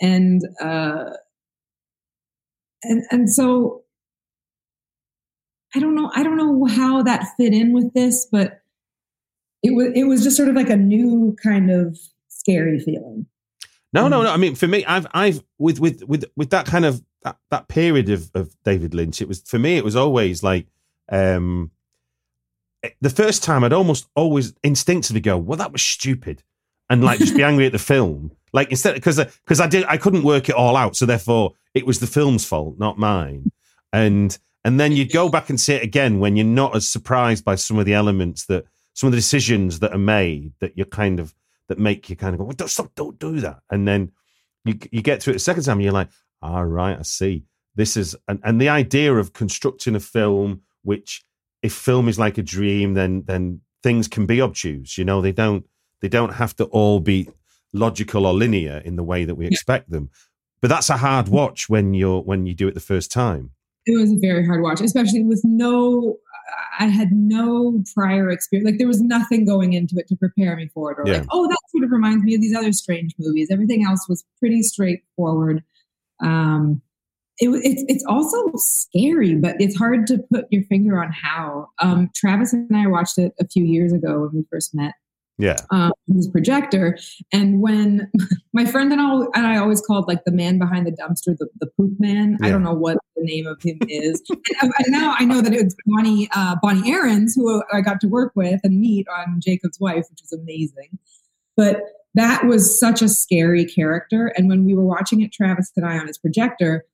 And 0.00 0.42
uh 0.60 1.10
and 2.82 3.02
and 3.10 3.30
so 3.32 3.82
I 5.74 5.80
don't 5.80 5.94
know, 5.94 6.10
I 6.14 6.22
don't 6.22 6.36
know 6.36 6.64
how 6.66 7.02
that 7.02 7.26
fit 7.36 7.52
in 7.52 7.72
with 7.72 7.92
this, 7.94 8.26
but 8.30 8.60
it 9.62 9.74
was 9.74 9.88
it 9.94 10.04
was 10.04 10.22
just 10.22 10.36
sort 10.36 10.48
of 10.48 10.54
like 10.54 10.70
a 10.70 10.76
new 10.76 11.36
kind 11.42 11.70
of 11.70 11.98
scary 12.28 12.78
feeling. 12.80 13.26
No, 13.92 14.06
no, 14.06 14.20
Mm. 14.20 14.24
no. 14.24 14.30
I 14.32 14.36
mean, 14.36 14.54
for 14.54 14.68
me, 14.68 14.84
I've, 14.84 15.06
I've 15.12 15.42
with 15.58 15.80
with 15.80 16.04
with 16.04 16.24
with 16.36 16.50
that 16.50 16.66
kind 16.66 16.84
of 16.84 17.02
that, 17.22 17.38
that 17.50 17.68
period 17.68 18.08
of 18.08 18.30
of 18.34 18.54
David 18.62 18.94
Lynch. 18.94 19.20
It 19.20 19.28
was 19.28 19.40
for 19.42 19.58
me. 19.58 19.76
It 19.76 19.84
was 19.84 19.96
always 19.96 20.42
like 20.42 20.66
um 21.10 21.70
Eh, 22.82 22.90
the 23.00 23.10
first 23.10 23.42
time. 23.42 23.64
I'd 23.64 23.72
almost 23.72 24.06
always 24.14 24.52
instinctively 24.62 25.20
go, 25.20 25.36
"Well, 25.36 25.58
that 25.58 25.72
was 25.72 25.82
stupid," 25.82 26.42
and 26.90 27.02
like 27.02 27.18
just 27.18 27.36
be 27.36 27.42
angry 27.42 27.66
at 27.66 27.72
the 27.72 27.78
film. 27.78 28.32
Like 28.52 28.70
instead, 28.70 28.94
because 28.94 29.16
because 29.16 29.60
uh, 29.60 29.64
I 29.64 29.66
did, 29.66 29.84
I 29.86 29.96
couldn't 29.96 30.22
work 30.22 30.48
it 30.48 30.54
all 30.54 30.76
out, 30.76 30.96
so 30.96 31.06
therefore 31.06 31.52
it 31.74 31.86
was 31.86 32.00
the 32.00 32.06
film's 32.06 32.44
fault, 32.44 32.78
not 32.78 32.98
mine. 32.98 33.50
And 33.92 34.36
and 34.64 34.78
then 34.78 34.92
you'd 34.92 35.12
go 35.12 35.28
back 35.28 35.50
and 35.50 35.60
see 35.60 35.74
it 35.74 35.82
again 35.82 36.20
when 36.20 36.36
you're 36.36 36.46
not 36.46 36.74
as 36.76 36.86
surprised 36.88 37.44
by 37.44 37.54
some 37.54 37.78
of 37.78 37.86
the 37.86 37.94
elements 37.94 38.46
that 38.46 38.64
some 38.94 39.06
of 39.06 39.12
the 39.12 39.18
decisions 39.18 39.78
that 39.80 39.92
are 39.92 39.98
made 39.98 40.52
that 40.60 40.76
you're 40.76 40.86
kind 40.86 41.20
of 41.20 41.34
that 41.68 41.78
make 41.78 42.10
you 42.10 42.16
kind 42.16 42.34
of 42.34 42.38
go, 42.38 42.44
well, 42.44 42.54
don't 42.56 42.68
stop, 42.68 42.90
don't 42.94 43.18
do 43.18 43.40
that. 43.40 43.60
And 43.70 43.86
then 43.86 44.12
you 44.64 44.78
you 44.90 45.02
get 45.02 45.22
through 45.22 45.32
it 45.32 45.34
the 45.34 45.40
second 45.40 45.64
time, 45.64 45.78
and 45.78 45.84
you're 45.84 45.92
like, 45.92 46.10
all 46.42 46.64
right, 46.64 46.98
I 46.98 47.02
see. 47.02 47.44
This 47.74 47.96
is 47.96 48.16
and, 48.26 48.40
and 48.44 48.60
the 48.60 48.70
idea 48.70 49.14
of 49.14 49.32
constructing 49.32 49.94
a 49.94 50.00
film, 50.00 50.62
which 50.82 51.22
if 51.62 51.72
film 51.72 52.08
is 52.08 52.18
like 52.18 52.38
a 52.38 52.42
dream, 52.42 52.94
then 52.94 53.24
then 53.26 53.60
things 53.82 54.08
can 54.08 54.26
be 54.26 54.40
obtuse. 54.40 54.98
You 54.98 55.04
know, 55.04 55.20
they 55.20 55.32
don't 55.32 55.64
they 56.00 56.08
don't 56.08 56.34
have 56.34 56.54
to 56.56 56.64
all 56.66 57.00
be 57.00 57.28
logical 57.72 58.26
or 58.26 58.32
linear 58.34 58.78
in 58.84 58.96
the 58.96 59.04
way 59.04 59.24
that 59.24 59.34
we 59.34 59.46
expect 59.46 59.90
them. 59.90 60.10
But 60.60 60.68
that's 60.68 60.90
a 60.90 60.96
hard 60.96 61.28
watch 61.28 61.68
when 61.68 61.94
you're 61.94 62.20
when 62.22 62.46
you 62.46 62.54
do 62.54 62.68
it 62.68 62.74
the 62.74 62.80
first 62.80 63.10
time. 63.12 63.50
it 63.86 63.96
was 63.98 64.12
a 64.12 64.16
very 64.18 64.44
hard 64.46 64.62
watch, 64.62 64.80
especially 64.80 65.22
with 65.24 65.42
no. 65.44 66.16
I 66.80 66.86
had 66.86 67.12
no 67.12 67.82
prior 67.94 68.30
experience. 68.30 68.66
Like 68.70 68.78
there 68.78 68.86
was 68.86 69.02
nothing 69.02 69.44
going 69.44 69.74
into 69.74 69.96
it 69.98 70.08
to 70.08 70.16
prepare 70.16 70.56
me 70.56 70.68
for 70.72 70.92
it, 70.92 70.98
or 70.98 71.04
Yeah. 71.06 71.18
like, 71.18 71.26
oh, 71.30 71.46
that 71.46 71.58
sort 71.72 71.84
of 71.84 71.90
reminds 71.90 72.24
me 72.24 72.34
of 72.36 72.40
these 72.40 72.54
other 72.54 72.72
strange 72.72 73.14
movies. 73.18 73.48
Everything 73.50 73.84
else 73.84 74.08
was 74.08 74.24
pretty 74.38 74.62
straightforward. 74.62 75.62
Um, 76.20 76.80
it, 77.40 77.48
wa- 77.48 77.60
it's 77.62 77.84
it's 77.88 78.04
also 78.08 78.50
scary, 78.56 79.34
but 79.34 79.56
it's 79.60 79.76
hard 79.76 80.06
to 80.08 80.18
put 80.32 80.46
your 80.50 80.62
finger 80.64 81.02
on 81.02 81.12
how. 81.12 81.68
Um, 81.80 82.10
Travis 82.14 82.52
and 82.52 82.74
I 82.76 82.86
watched 82.86 83.18
it 83.18 83.32
a 83.40 83.46
few 83.46 83.64
years 83.64 83.92
ago 83.92 84.20
when 84.22 84.30
we 84.32 84.44
first 84.50 84.74
met, 84.74 84.94
Yeah. 85.38 85.56
um, 85.70 85.92
his 86.14 86.28
projector. 86.28 86.98
And 87.32 87.60
when 87.60 88.10
my 88.52 88.64
friend 88.66 88.90
and, 88.92 89.00
all, 89.00 89.28
and 89.34 89.46
I 89.46 89.56
always 89.58 89.80
called 89.80 90.08
like 90.08 90.24
the 90.24 90.32
man 90.32 90.58
behind 90.58 90.86
the 90.86 90.92
dumpster 90.92 91.36
the, 91.38 91.48
the 91.60 91.68
poop 91.76 91.92
man. 91.98 92.38
I 92.42 92.50
don't 92.50 92.62
know 92.62 92.74
what 92.74 92.98
the 93.16 93.24
name 93.24 93.46
of 93.46 93.60
him 93.62 93.78
is. 93.88 94.22
and, 94.62 94.72
and 94.78 94.86
now 94.88 95.14
I 95.18 95.24
know 95.24 95.40
that 95.40 95.52
it's 95.52 95.76
Bonnie 95.86 96.28
uh, 96.34 96.56
Bonnie 96.62 96.90
Aarons 96.92 97.34
who 97.34 97.62
I 97.72 97.80
got 97.80 98.00
to 98.00 98.08
work 98.08 98.32
with 98.34 98.60
and 98.64 98.80
meet 98.80 99.06
on 99.08 99.40
Jacob's 99.40 99.78
Wife, 99.80 100.06
which 100.10 100.20
was 100.22 100.32
amazing. 100.32 100.98
But 101.56 101.82
that 102.14 102.46
was 102.46 102.80
such 102.80 103.00
a 103.02 103.08
scary 103.08 103.64
character. 103.64 104.28
And 104.36 104.48
when 104.48 104.64
we 104.64 104.74
were 104.74 104.84
watching 104.84 105.20
it, 105.20 105.32
Travis 105.32 105.70
and 105.76 105.86
I 105.86 105.98
on 105.98 106.06
his 106.08 106.18
projector, 106.18 106.84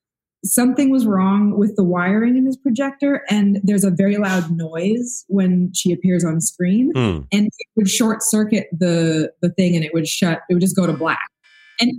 something 0.45 0.89
was 0.89 1.05
wrong 1.05 1.57
with 1.57 1.75
the 1.75 1.83
wiring 1.83 2.37
in 2.37 2.45
his 2.45 2.55
projector, 2.55 3.23
and 3.29 3.59
there's 3.63 3.83
a 3.83 3.91
very 3.91 4.17
loud 4.17 4.51
noise 4.51 5.25
when 5.27 5.73
she 5.73 5.91
appears 5.91 6.23
on 6.23 6.39
screen 6.39 6.91
Hmm. 6.95 7.19
and 7.31 7.47
it 7.47 7.67
would 7.75 7.89
short 7.89 8.23
circuit 8.23 8.67
the 8.71 9.31
the 9.41 9.49
thing 9.49 9.75
and 9.75 9.83
it 9.83 9.93
would 9.93 10.07
shut 10.07 10.41
it 10.49 10.53
would 10.53 10.61
just 10.61 10.75
go 10.75 10.85
to 10.87 10.93
black 10.93 11.29
and 11.79 11.91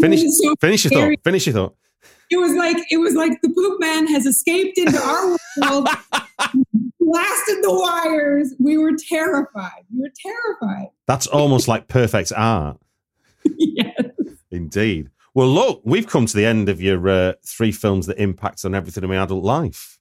Finish- 0.00 0.22
so 0.28 0.54
Finish 0.60 0.84
your 0.84 0.92
thought. 0.92 1.14
Finish 1.24 1.46
your 1.46 1.54
thought. 1.54 1.74
it 2.30 2.36
was 2.36 2.52
like 2.54 2.76
it 2.90 2.98
was 2.98 3.14
like 3.14 3.40
the 3.42 3.48
poop 3.48 3.80
man 3.80 4.06
has 4.06 4.26
escaped 4.26 4.76
into 4.76 4.98
our 5.00 5.28
world 5.62 5.88
blasted 7.00 7.58
the 7.64 7.70
wires 7.72 8.54
we 8.58 8.76
were 8.76 8.92
terrified 9.08 9.82
we 9.94 10.02
were 10.02 10.12
terrified 10.22 10.88
That's 11.06 11.26
almost 11.26 11.68
like 11.68 11.88
perfect 11.88 12.32
art. 12.36 12.78
yes. 13.56 13.94
Indeed. 14.50 15.10
Well, 15.38 15.46
look, 15.46 15.82
we've 15.84 16.08
come 16.08 16.26
to 16.26 16.36
the 16.36 16.44
end 16.44 16.68
of 16.68 16.80
your 16.80 17.08
uh, 17.08 17.32
three 17.46 17.70
films 17.70 18.06
that 18.06 18.18
impact 18.18 18.64
on 18.64 18.74
everything 18.74 19.04
in 19.04 19.08
my 19.08 19.22
adult 19.22 19.44
life. 19.44 20.00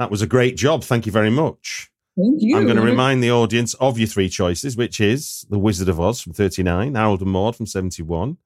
That 0.00 0.10
was 0.10 0.22
a 0.22 0.26
great 0.26 0.56
job. 0.56 0.82
Thank 0.82 1.06
you 1.06 1.12
very 1.12 1.30
much. 1.30 1.88
thank 2.18 2.42
you 2.42 2.56
I'm 2.56 2.64
going 2.64 2.74
to 2.74 2.82
remind 2.82 3.22
the 3.22 3.30
audience 3.30 3.74
of 3.74 3.96
your 3.96 4.08
three 4.08 4.28
choices, 4.28 4.76
which 4.76 5.00
is 5.00 5.46
The 5.50 5.58
Wizard 5.60 5.88
of 5.88 6.00
Oz 6.00 6.20
from 6.20 6.32
39, 6.32 6.96
Harold 6.96 7.22
and 7.22 7.30
Maude 7.30 7.54
from 7.54 7.66
71, 7.66 8.36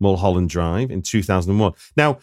Mulholland 0.00 0.48
Drive 0.48 0.90
in 0.90 1.02
2001. 1.02 1.74
Now, 1.94 2.20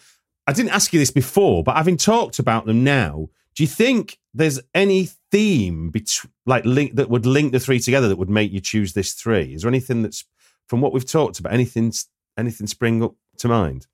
I 0.48 0.52
didn't 0.52 0.72
ask 0.72 0.92
you 0.92 0.98
this 0.98 1.12
before, 1.12 1.62
but 1.62 1.76
having 1.76 1.96
talked 1.96 2.40
about 2.40 2.66
them 2.66 2.82
now, 2.82 3.28
do 3.54 3.62
you 3.62 3.68
think 3.68 4.18
there's 4.34 4.58
any 4.74 5.10
theme 5.30 5.90
bet- 5.90 6.26
like 6.44 6.64
link 6.64 6.96
that 6.96 7.08
would 7.08 7.24
link 7.24 7.52
the 7.52 7.60
three 7.60 7.78
together 7.78 8.08
that 8.08 8.18
would 8.18 8.28
make 8.28 8.50
you 8.50 8.58
choose 8.58 8.94
this 8.94 9.12
three? 9.12 9.54
Is 9.54 9.62
there 9.62 9.68
anything 9.68 10.02
that's 10.02 10.24
from 10.66 10.80
what 10.80 10.92
we've 10.92 11.06
talked 11.06 11.38
about? 11.38 11.52
Anything 11.52 11.92
anything 12.38 12.66
spring 12.66 13.02
up 13.02 13.14
to 13.38 13.48
mind? 13.48 13.86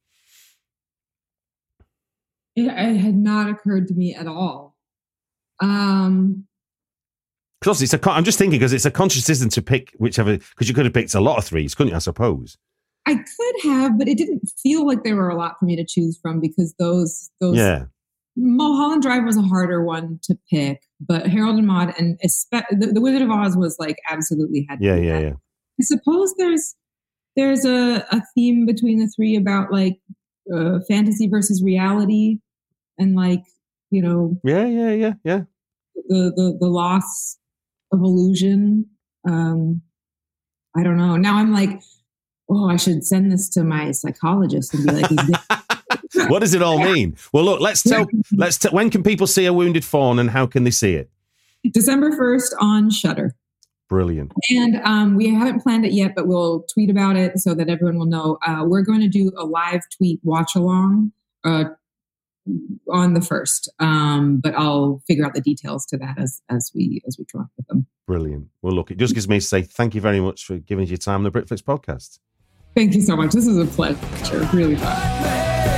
it, 2.56 2.62
it 2.66 2.96
had 2.98 3.14
not 3.16 3.48
occurred 3.48 3.88
to 3.88 3.94
me 3.94 4.14
at 4.14 4.26
all 4.26 4.76
um 5.60 6.44
Because 7.60 7.82
it's 7.82 7.92
a. 7.92 7.98
con- 7.98 8.16
I'm 8.16 8.24
just 8.24 8.38
thinking 8.38 8.58
because 8.58 8.72
it's 8.72 8.84
a 8.84 8.90
conscious 8.90 9.22
decision 9.24 9.48
to 9.50 9.62
pick 9.62 9.92
whichever. 9.98 10.38
Because 10.38 10.68
you 10.68 10.74
could 10.74 10.84
have 10.84 10.94
picked 10.94 11.14
a 11.14 11.20
lot 11.20 11.38
of 11.38 11.44
threes, 11.44 11.74
couldn't 11.74 11.90
you? 11.90 11.96
I 11.96 12.00
suppose. 12.00 12.56
I 13.06 13.14
could 13.14 13.70
have, 13.70 13.98
but 13.98 14.06
it 14.06 14.18
didn't 14.18 14.48
feel 14.62 14.86
like 14.86 15.02
there 15.02 15.16
were 15.16 15.30
a 15.30 15.34
lot 15.36 15.58
for 15.58 15.64
me 15.64 15.74
to 15.76 15.84
choose 15.84 16.16
from 16.22 16.40
because 16.40 16.74
those 16.78 17.30
those 17.40 17.56
Yeah. 17.56 17.86
Mulholland 18.36 19.02
Drive 19.02 19.24
was 19.24 19.36
a 19.36 19.42
harder 19.42 19.82
one 19.82 20.20
to 20.22 20.38
pick, 20.48 20.82
but 21.00 21.26
Harold 21.26 21.56
and 21.56 21.66
Maude 21.66 21.92
and 21.98 22.16
espe- 22.24 22.62
the, 22.70 22.92
the 22.92 23.00
Wizard 23.00 23.22
of 23.22 23.30
Oz 23.30 23.56
was 23.56 23.74
like 23.80 23.98
absolutely 24.08 24.64
had. 24.68 24.78
to 24.78 24.84
Yeah. 24.86 24.94
Yeah. 24.96 25.18
Yeah. 25.18 25.32
I 25.80 25.82
suppose 25.82 26.34
there's 26.38 26.76
there's 27.38 27.64
a, 27.64 28.04
a 28.10 28.22
theme 28.34 28.66
between 28.66 28.98
the 28.98 29.06
three 29.14 29.36
about 29.36 29.72
like 29.72 30.00
uh, 30.52 30.80
fantasy 30.88 31.28
versus 31.28 31.62
reality, 31.62 32.38
and 32.98 33.14
like 33.14 33.42
you 33.90 34.02
know 34.02 34.36
Yeah. 34.44 34.66
Yeah. 34.66 34.92
Yeah. 34.92 35.12
Yeah. 35.24 35.42
the 36.08 36.32
the, 36.34 36.58
the 36.60 36.66
loss 36.66 37.38
of 37.92 38.00
illusion. 38.00 38.86
Um, 39.26 39.82
I 40.76 40.82
don't 40.82 40.96
know. 40.96 41.16
Now 41.16 41.36
I'm 41.36 41.52
like, 41.52 41.80
oh, 42.50 42.68
I 42.68 42.76
should 42.76 43.04
send 43.04 43.30
this 43.30 43.48
to 43.50 43.64
my 43.64 43.92
psychologist 43.92 44.74
and 44.74 44.86
be 44.86 44.92
like, 44.92 45.08
this 45.08 46.28
what 46.28 46.40
does 46.40 46.54
it 46.54 46.62
all 46.62 46.78
mean? 46.78 47.16
Well, 47.32 47.44
look, 47.44 47.60
let's 47.60 47.82
tell. 47.82 48.06
Let's. 48.32 48.58
T- 48.58 48.68
when 48.70 48.90
can 48.90 49.02
people 49.02 49.26
see 49.26 49.46
a 49.46 49.52
wounded 49.52 49.84
fawn, 49.84 50.18
and 50.18 50.30
how 50.30 50.46
can 50.46 50.64
they 50.64 50.70
see 50.70 50.94
it? 50.94 51.08
December 51.72 52.10
1st 52.10 52.50
on 52.60 52.90
Shudder. 52.90 53.34
Brilliant. 53.88 54.32
And 54.50 54.76
um, 54.84 55.16
we 55.16 55.32
haven't 55.32 55.62
planned 55.62 55.86
it 55.86 55.92
yet, 55.92 56.14
but 56.14 56.26
we'll 56.26 56.62
tweet 56.72 56.90
about 56.90 57.16
it 57.16 57.38
so 57.38 57.54
that 57.54 57.70
everyone 57.70 57.98
will 57.98 58.06
know. 58.06 58.38
Uh, 58.46 58.64
we're 58.66 58.82
going 58.82 59.00
to 59.00 59.08
do 59.08 59.32
a 59.36 59.44
live 59.44 59.80
tweet 59.96 60.20
watch 60.22 60.54
along 60.54 61.12
uh, 61.44 61.64
on 62.92 63.14
the 63.14 63.22
first, 63.22 63.70
um, 63.78 64.40
but 64.42 64.54
I'll 64.54 65.02
figure 65.06 65.24
out 65.24 65.34
the 65.34 65.40
details 65.40 65.86
to 65.86 65.96
that 65.98 66.18
as 66.18 66.42
as 66.50 66.70
we 66.74 67.02
as 67.06 67.16
we 67.18 67.24
come 67.24 67.42
up 67.42 67.50
with 67.56 67.66
them. 67.68 67.86
Brilliant. 68.06 68.48
Well, 68.60 68.74
look, 68.74 68.90
it 68.90 68.98
just 68.98 69.14
gives 69.14 69.28
me 69.28 69.40
to 69.40 69.46
say 69.46 69.62
thank 69.62 69.94
you 69.94 70.00
very 70.00 70.20
much 70.20 70.44
for 70.44 70.58
giving 70.58 70.84
us 70.84 70.90
your 70.90 70.98
time 70.98 71.16
on 71.16 71.22
the 71.24 71.32
Britflix 71.32 71.62
podcast. 71.62 72.18
Thank 72.74 72.94
you 72.94 73.00
so 73.00 73.16
much. 73.16 73.32
This 73.32 73.46
is 73.46 73.56
a 73.56 73.64
pleasure. 73.64 74.48
Really 74.52 74.76
fun. 74.76 75.77